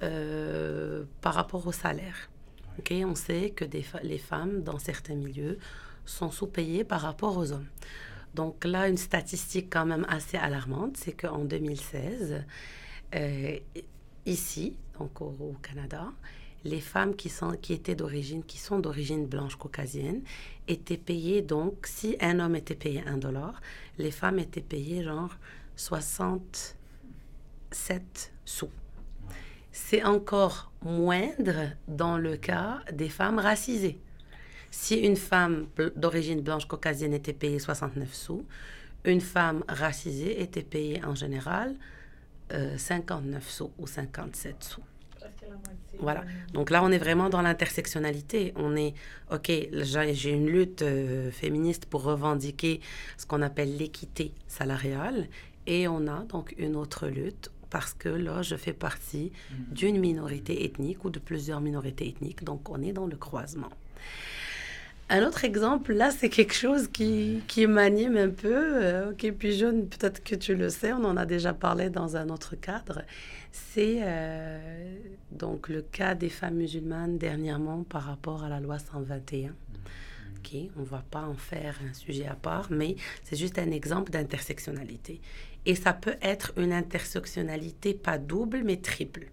[0.03, 2.30] euh, par rapport au salaire.
[2.91, 5.59] on sait que les femmes dans certains milieux
[6.07, 7.68] sont sous-payées par rapport aux hommes.
[8.34, 12.45] Donc là, une statistique quand même assez alarmante, c'est qu'en 2016,
[13.14, 13.59] euh,
[14.26, 16.12] ici, donc au, Canada,
[16.64, 20.22] les femmes qui, sont, étaient d'origine, qui sont d'origine blanche caucasienne,
[20.68, 23.61] étaient payées donc, si un homme était payé un dollar,
[23.98, 25.34] les femmes étaient payées genre
[25.76, 28.70] 67 sous.
[29.72, 33.98] C'est encore moindre dans le cas des femmes racisées.
[34.70, 38.44] Si une femme d'origine blanche caucasienne était payée 69 sous,
[39.04, 41.74] une femme racisée était payée en général
[42.50, 44.82] 59 euh, sous ou 57 sous.
[45.98, 46.24] Voilà.
[46.53, 48.53] Donc là, on est vraiment dans l'intersectionnalité.
[48.57, 48.94] On est,
[49.30, 52.80] OK, j'ai une lutte euh, féministe pour revendiquer
[53.18, 55.28] ce qu'on appelle l'équité salariale.
[55.66, 59.74] Et on a donc une autre lutte parce que là, je fais partie mm.
[59.74, 62.44] d'une minorité ethnique ou de plusieurs minorités ethniques.
[62.44, 63.70] Donc, on est dans le croisement.
[65.12, 68.84] Un autre exemple, là, c'est quelque chose qui, qui m'anime un peu.
[68.84, 72.16] Euh, ok, puis jaune, peut-être que tu le sais, on en a déjà parlé dans
[72.16, 73.02] un autre cadre.
[73.50, 74.94] C'est euh,
[75.32, 79.52] donc le cas des femmes musulmanes dernièrement par rapport à la loi 121.
[80.38, 82.94] Ok, on ne va pas en faire un sujet à part, mais
[83.24, 85.20] c'est juste un exemple d'intersectionnalité.
[85.66, 89.26] Et ça peut être une intersectionnalité pas double, mais triple.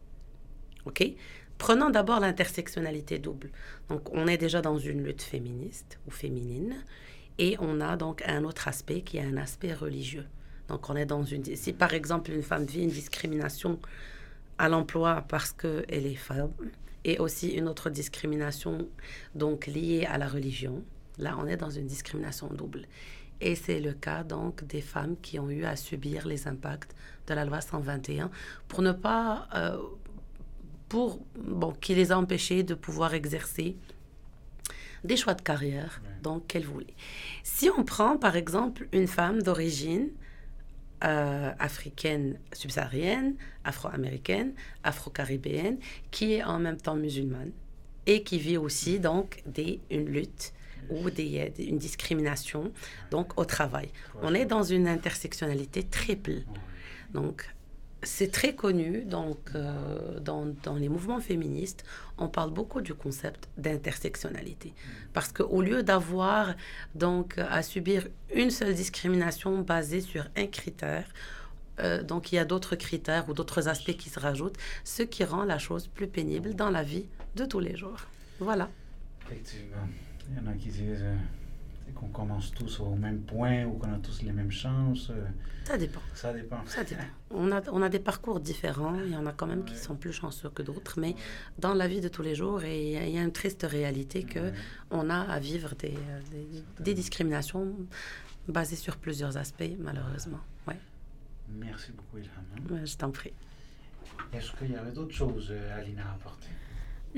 [0.86, 1.03] OK?
[1.58, 3.49] Prenons d'abord l'intersectionnalité double.
[3.89, 6.76] Donc, on est déjà dans une lutte féministe ou féminine,
[7.39, 10.26] et on a donc un autre aspect qui est un aspect religieux.
[10.68, 11.43] Donc, on est dans une.
[11.55, 13.80] Si par exemple une femme vit une discrimination
[14.58, 16.51] à l'emploi parce qu'elle est femme,
[17.03, 18.88] et aussi une autre discrimination
[19.34, 20.84] donc liée à la religion,
[21.18, 22.86] là, on est dans une discrimination double.
[23.39, 26.95] Et c'est le cas donc des femmes qui ont eu à subir les impacts
[27.28, 28.32] de la loi 121
[28.68, 29.78] pour ne pas, euh,
[30.90, 33.76] pour bon, qui les a empêchées de pouvoir exercer
[35.04, 36.96] des choix de carrière donc qu'elles voulaient.
[37.44, 40.10] Si on prend par exemple une femme d'origine
[41.04, 45.78] euh, africaine subsaharienne, afro-américaine, afro-caribéenne,
[46.10, 47.52] qui est en même temps musulmane
[48.08, 50.54] et qui vit aussi donc des, une lutte
[50.90, 52.72] ou des, une discrimination
[53.12, 53.90] donc au travail.
[54.24, 56.44] On est dans une intersectionnalité triple.
[57.14, 57.48] Donc
[58.04, 61.84] c'est très connu donc, euh, dans, les mouvements féministes,
[62.18, 64.74] on parle beaucoup du concept d'intersectionnalité.
[65.14, 66.56] Parce qu'au lieu d'avoir
[66.95, 71.06] donc à subir une seule discrimination basée sur un critère,
[71.80, 75.24] euh, donc il y a d'autres critères ou d'autres aspects qui se rajoutent, ce qui
[75.24, 78.02] rend la chose plus pénible dans la vie de tous les jours.
[78.39, 78.70] Voilà.
[79.26, 79.88] Effectivement.
[80.30, 81.16] Il y en a qui disent euh,
[81.94, 85.10] qu'on commence tous au même point ou qu'on a tous les mêmes chances.
[85.10, 85.26] Euh,
[85.64, 86.02] ça dépend.
[86.14, 86.66] Ça dépend.
[86.66, 87.04] Ça dépend.
[87.32, 88.96] On a, on a des parcours différents.
[89.04, 91.00] Il y en a quand même qui sont plus chanceux que d'autres.
[91.00, 91.16] Mais
[91.60, 94.52] dans la vie de tous les jours, il y a une triste réalité que
[94.92, 97.76] on a à vivre des, euh, des, des, discriminations
[98.48, 100.40] basées sur plusieurs aspects, malheureusement.
[100.68, 100.78] Ouais.
[101.50, 102.86] Merci beaucoup, Ilham.
[102.86, 103.34] Je t'en prie.
[104.34, 106.50] Est-ce qu'il y avait d'autres choses, Alina, à apporter?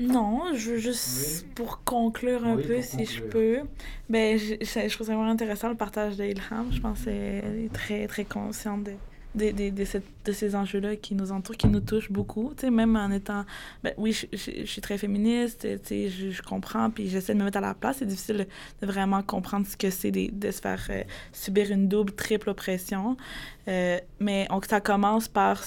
[0.00, 3.60] Non, je veux juste pour conclure un peu, si je peux.
[4.08, 6.68] Ben, je, je, trouve ça vraiment intéressant le partage d'Ilham.
[6.72, 8.92] Je pense qu'elle est très, très consciente de,
[9.34, 12.54] de, de, de, cette, de ces enjeux-là qui nous entourent, qui nous touchent beaucoup.
[12.56, 13.44] Tu sais, même en étant.
[13.84, 17.38] Ben, oui, je, je, suis très féministe, tu sais, je, je, comprends, puis j'essaie de
[17.38, 17.98] me mettre à la place.
[17.98, 18.46] C'est difficile
[18.80, 21.02] de vraiment comprendre ce que c'est de, de, se faire euh,
[21.34, 23.18] subir une double, triple oppression.
[23.68, 25.62] Euh, mais on, ça commence par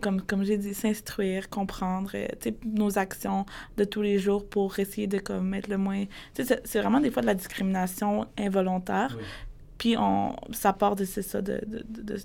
[0.00, 2.26] comme, comme j'ai dit, s'instruire, comprendre euh,
[2.64, 6.04] nos actions de tous les jours pour essayer de comme, mettre le moins...
[6.34, 9.16] C'est vraiment des fois de la discrimination involontaire.
[9.78, 12.16] Puis on, ça part de, ça, de, de, de,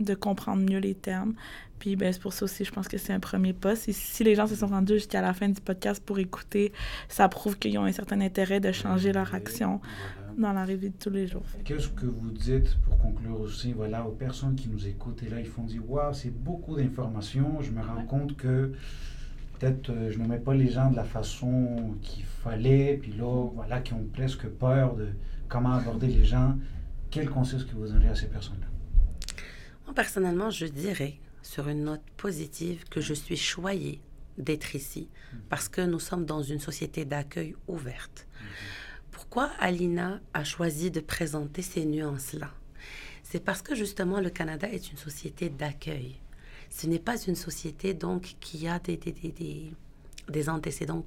[0.00, 1.34] de, comprendre mieux les termes.
[1.78, 3.76] Puis ben, c'est pour ça aussi, je pense que c'est un premier pas.
[3.76, 6.72] Si, si les gens se sont rendus jusqu'à la fin du podcast pour écouter,
[7.08, 9.80] ça prouve qu'ils ont un certain intérêt de changer leur action
[10.36, 11.44] dans la vie de tous les jours.
[11.64, 15.40] Qu'est-ce que vous dites pour conclure aussi, voilà, aux personnes qui nous écoutent et là,
[15.40, 18.72] ils font dire, waouh, c'est beaucoup d'informations, je me rends compte que
[19.58, 23.48] peut-être euh, je ne mets pas les gens de la façon qu'il fallait, puis là,
[23.54, 25.08] voilà, qui ont presque peur de
[25.48, 26.56] comment aborder les gens.
[27.10, 28.66] Quel conseil est-ce que vous donneriez à ces personnes-là?
[29.86, 34.00] Moi, personnellement, je dirais, sur une note positive, que je suis choyée
[34.36, 35.36] d'être ici mm.
[35.48, 38.26] parce que nous sommes dans une société d'accueil ouverte.
[38.26, 38.83] Mm-hmm.
[39.14, 42.50] Pourquoi Alina a choisi de présenter ces nuances-là?
[43.22, 46.16] C'est parce que justement le Canada est une société d'accueil.
[46.68, 49.72] Ce n'est pas une société donc qui a des, des, des,
[50.28, 51.06] des antécédents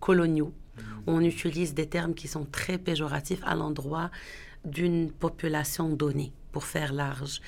[0.00, 0.52] coloniaux.
[0.76, 0.82] Mmh.
[1.06, 4.10] On utilise des termes qui sont très péjoratifs à l'endroit
[4.66, 7.40] d'une population donnée, pour faire large.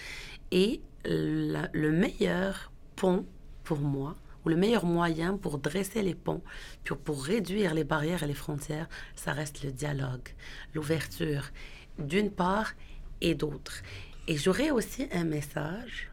[0.53, 3.27] Et le meilleur pont
[3.63, 4.17] pour moi,
[4.49, 6.43] le meilleur moyen pour dresser les ponts,
[6.85, 10.29] pour, pour réduire les barrières et les frontières, ça reste le dialogue,
[10.75, 11.51] l'ouverture,
[11.99, 12.75] d'une part
[13.21, 13.83] et d'autre.
[14.29, 16.11] Et j'aurais aussi un message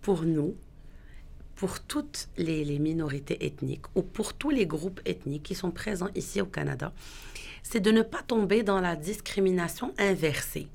[0.00, 0.56] pour nous,
[1.54, 6.40] pour toutes les, minorités ethniques ou pour tous les groupes ethniques qui sont présents ici
[6.40, 6.92] au Canada,
[7.62, 10.68] c'est de ne pas tomber dans la discrimination inversée.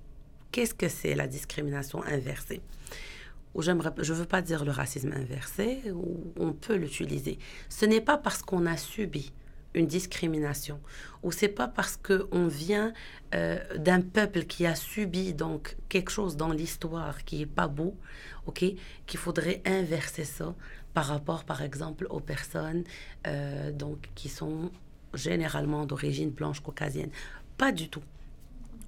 [0.52, 2.62] Qu'est-ce que c'est la discrimination inversée?
[3.62, 7.40] J'aimerais, je ne veux pas dire le racisme inversé, où on peut l'utiliser.
[7.70, 9.34] Ce n'est pas parce qu'on a subi
[9.74, 10.80] une discrimination,
[11.22, 12.94] ou c'est pas parce qu'on vient
[13.34, 17.96] euh, d'un peuple qui a subi donc quelque chose dans l'histoire qui est pas beau,
[18.46, 18.64] ok,
[19.06, 20.56] qu'il faudrait inverser ça
[20.94, 22.86] par rapport, par exemple, aux personnes
[23.28, 24.72] euh, donc qui sont
[25.14, 27.10] généralement d'origine blanche caucasienne.
[27.58, 28.04] Pas du tout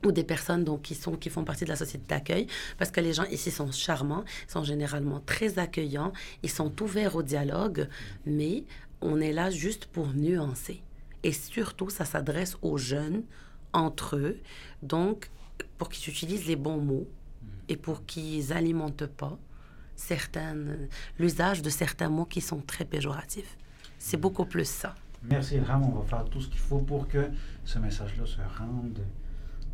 [0.08, 2.48] ou des personnes donc, qui, sont, qui font partie de la société d'accueil,
[2.78, 7.24] parce que les gens ici sont charmants, sont généralement très accueillants, ils sont ouverts au
[7.24, 7.88] dialogue,
[8.26, 8.64] mais
[9.02, 10.82] on est là juste pour nuancer.
[11.24, 13.24] Et surtout, ça s'adresse aux jeunes
[13.74, 14.40] entre eux,
[14.82, 15.30] donc
[15.78, 17.08] pour qu'ils utilisent les bons mots
[17.70, 19.38] et pour qu'ils alimentent pas
[19.96, 20.88] certaines,
[21.20, 23.58] l'usage de certains mots qui sont très péjoratifs.
[24.00, 24.96] C'est beaucoup plus ça.
[25.24, 25.92] Merci, vraiment.
[25.94, 27.30] On va faire tout ce qu'il faut pour que
[27.66, 29.00] ce message-là se rende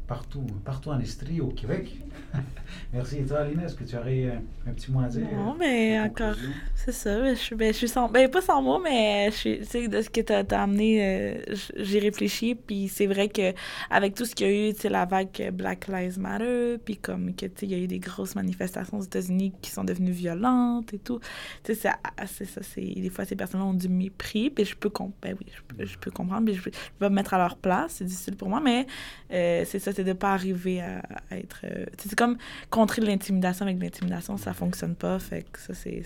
[0.07, 1.97] partout, partout en Estrie, au Québec.
[2.93, 3.17] Merci.
[3.17, 5.25] Et toi, Alina, est-ce que tu aurais un, petit mot à dire?
[5.33, 6.35] Non, mais encore,
[6.75, 7.33] c'est ça.
[7.33, 10.09] Je, suis, ben, je suis sans, ben, pas sans mots, mais je suis, de ce
[10.09, 12.55] que tu as, amené, euh, j'ai réfléchi.
[12.55, 13.53] Puis c'est vrai que
[13.89, 17.35] avec tout ce qu'il y a eu, tu la vague Black Lives Matter, puis comme
[17.35, 20.99] que, il y a eu des grosses manifestations aux États-Unis qui sont devenues violentes et
[20.99, 21.19] tout.
[21.63, 21.91] Tu sais,
[22.27, 22.61] c'est ça.
[22.75, 24.91] Des fois, ces personnes-là ont du mépris, puis je peux,
[25.21, 25.47] ben, oui,
[25.79, 27.95] je, peux comprendre, mais je, vais me mettre à leur place.
[27.97, 28.85] C'est difficile pour moi, mais
[29.31, 31.01] euh, c'est ça, c'est de ne pas arriver à,
[31.31, 31.61] être.
[31.63, 32.37] Euh, c'est comme
[32.69, 35.19] contrer l'intimidation avec l'intimidation, ça fonctionne pas.
[35.19, 36.03] Fait que ça, c'est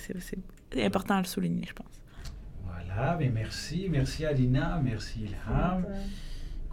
[0.83, 1.87] important à le souligner, je pense.
[2.63, 3.87] Voilà, mais merci.
[3.89, 5.85] Merci Alina, merci Ilham.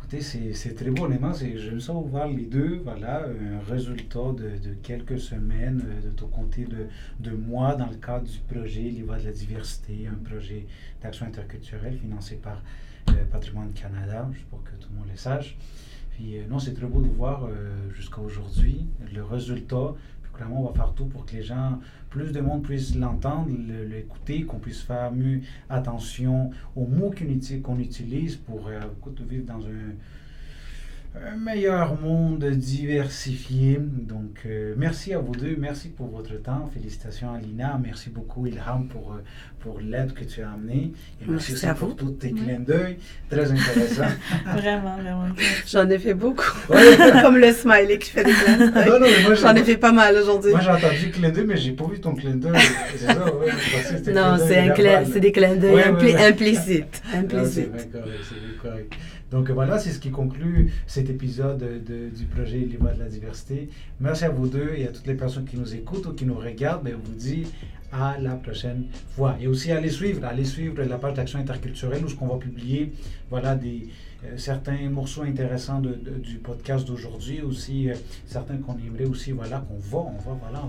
[0.07, 1.33] Écoutez, c'est très beau, honnêtement.
[1.33, 2.83] J'aime ça voir les deux.
[2.85, 6.89] Voilà, un résultat de, de quelques semaines, euh, de ton côté de,
[7.21, 10.67] de mois dans le cadre du projet L'IVA de la diversité, un projet
[11.03, 12.63] d'action interculturelle financé par
[13.09, 15.57] euh, Patrimoine Canada, juste pour que tout le monde le sache.
[16.15, 19.95] Puis euh, non, c'est très beau de voir euh, jusqu'à aujourd'hui le résultat.
[20.23, 23.49] Puis clairement, on va faire tout pour que les gens, plus de monde puisse l'entendre,
[23.89, 27.13] l'écouter, qu'on puisse faire mieux attention aux mots
[27.63, 28.81] qu'on utilise pour euh,
[29.29, 29.95] vivre dans un
[31.15, 33.79] un meilleur monde diversifié.
[33.81, 35.57] Donc, euh, merci à vous deux.
[35.59, 36.69] Merci pour votre temps.
[36.75, 37.79] Félicitations à Lina.
[37.83, 39.23] Merci beaucoup, Ilham, pour, euh,
[39.61, 40.93] pour l'aide que tu as amenée.
[41.23, 42.99] Et merci, aussi pour tous tes clins d'œil.
[43.31, 44.13] Très intéressant.
[44.57, 45.29] vraiment, vraiment.
[45.67, 46.51] J'en ai fait beaucoup.
[47.23, 49.37] Comme le smiley qui fait des clins d'œil.
[49.41, 50.51] J'en ai fait pas mal aujourd'hui.
[50.51, 52.59] Moi, j'ai entendu clin d'œil, mais j'ai pas vu ton clin d'œil.
[52.97, 54.13] C'est ça, ouais.
[54.13, 55.83] Non, c'est des clins d'œil
[56.19, 57.03] implicites.
[57.15, 57.71] Implicites.
[57.77, 58.21] c'est correct.
[58.29, 58.95] C'est correct.
[59.35, 63.69] Donc voilà, c'est ce qui conclut cet épisode de, du projet Libre de la diversité.
[63.99, 66.37] Merci à vous deux et à toutes les personnes qui nous écoutent ou qui nous
[66.37, 66.85] regardent.
[66.85, 67.45] Ben, on vous dit
[67.91, 68.85] à la prochaine
[69.17, 69.37] fois.
[69.41, 72.93] Et aussi allez suivre, allez suivre la page d'action interculturelle où qu'on va publier
[73.29, 73.89] voilà, des,
[74.37, 77.95] certains morceaux intéressants du podcast d'aujourd'hui, aussi euh,
[78.27, 80.65] certains qu'on aimerait aussi, voilà, qu'on va, on va, voilà,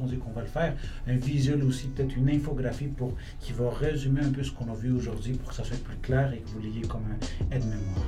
[0.00, 0.74] on, dit qu'on va le faire.
[1.06, 4.74] Un visuel aussi, peut-être une infographie pour, qui va résumer un peu ce qu'on a
[4.74, 8.06] vu aujourd'hui pour que ça soit plus clair et que vous l'ayez comme un aide-mémoire.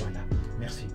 [0.00, 0.20] Voilà,
[0.58, 0.86] merci.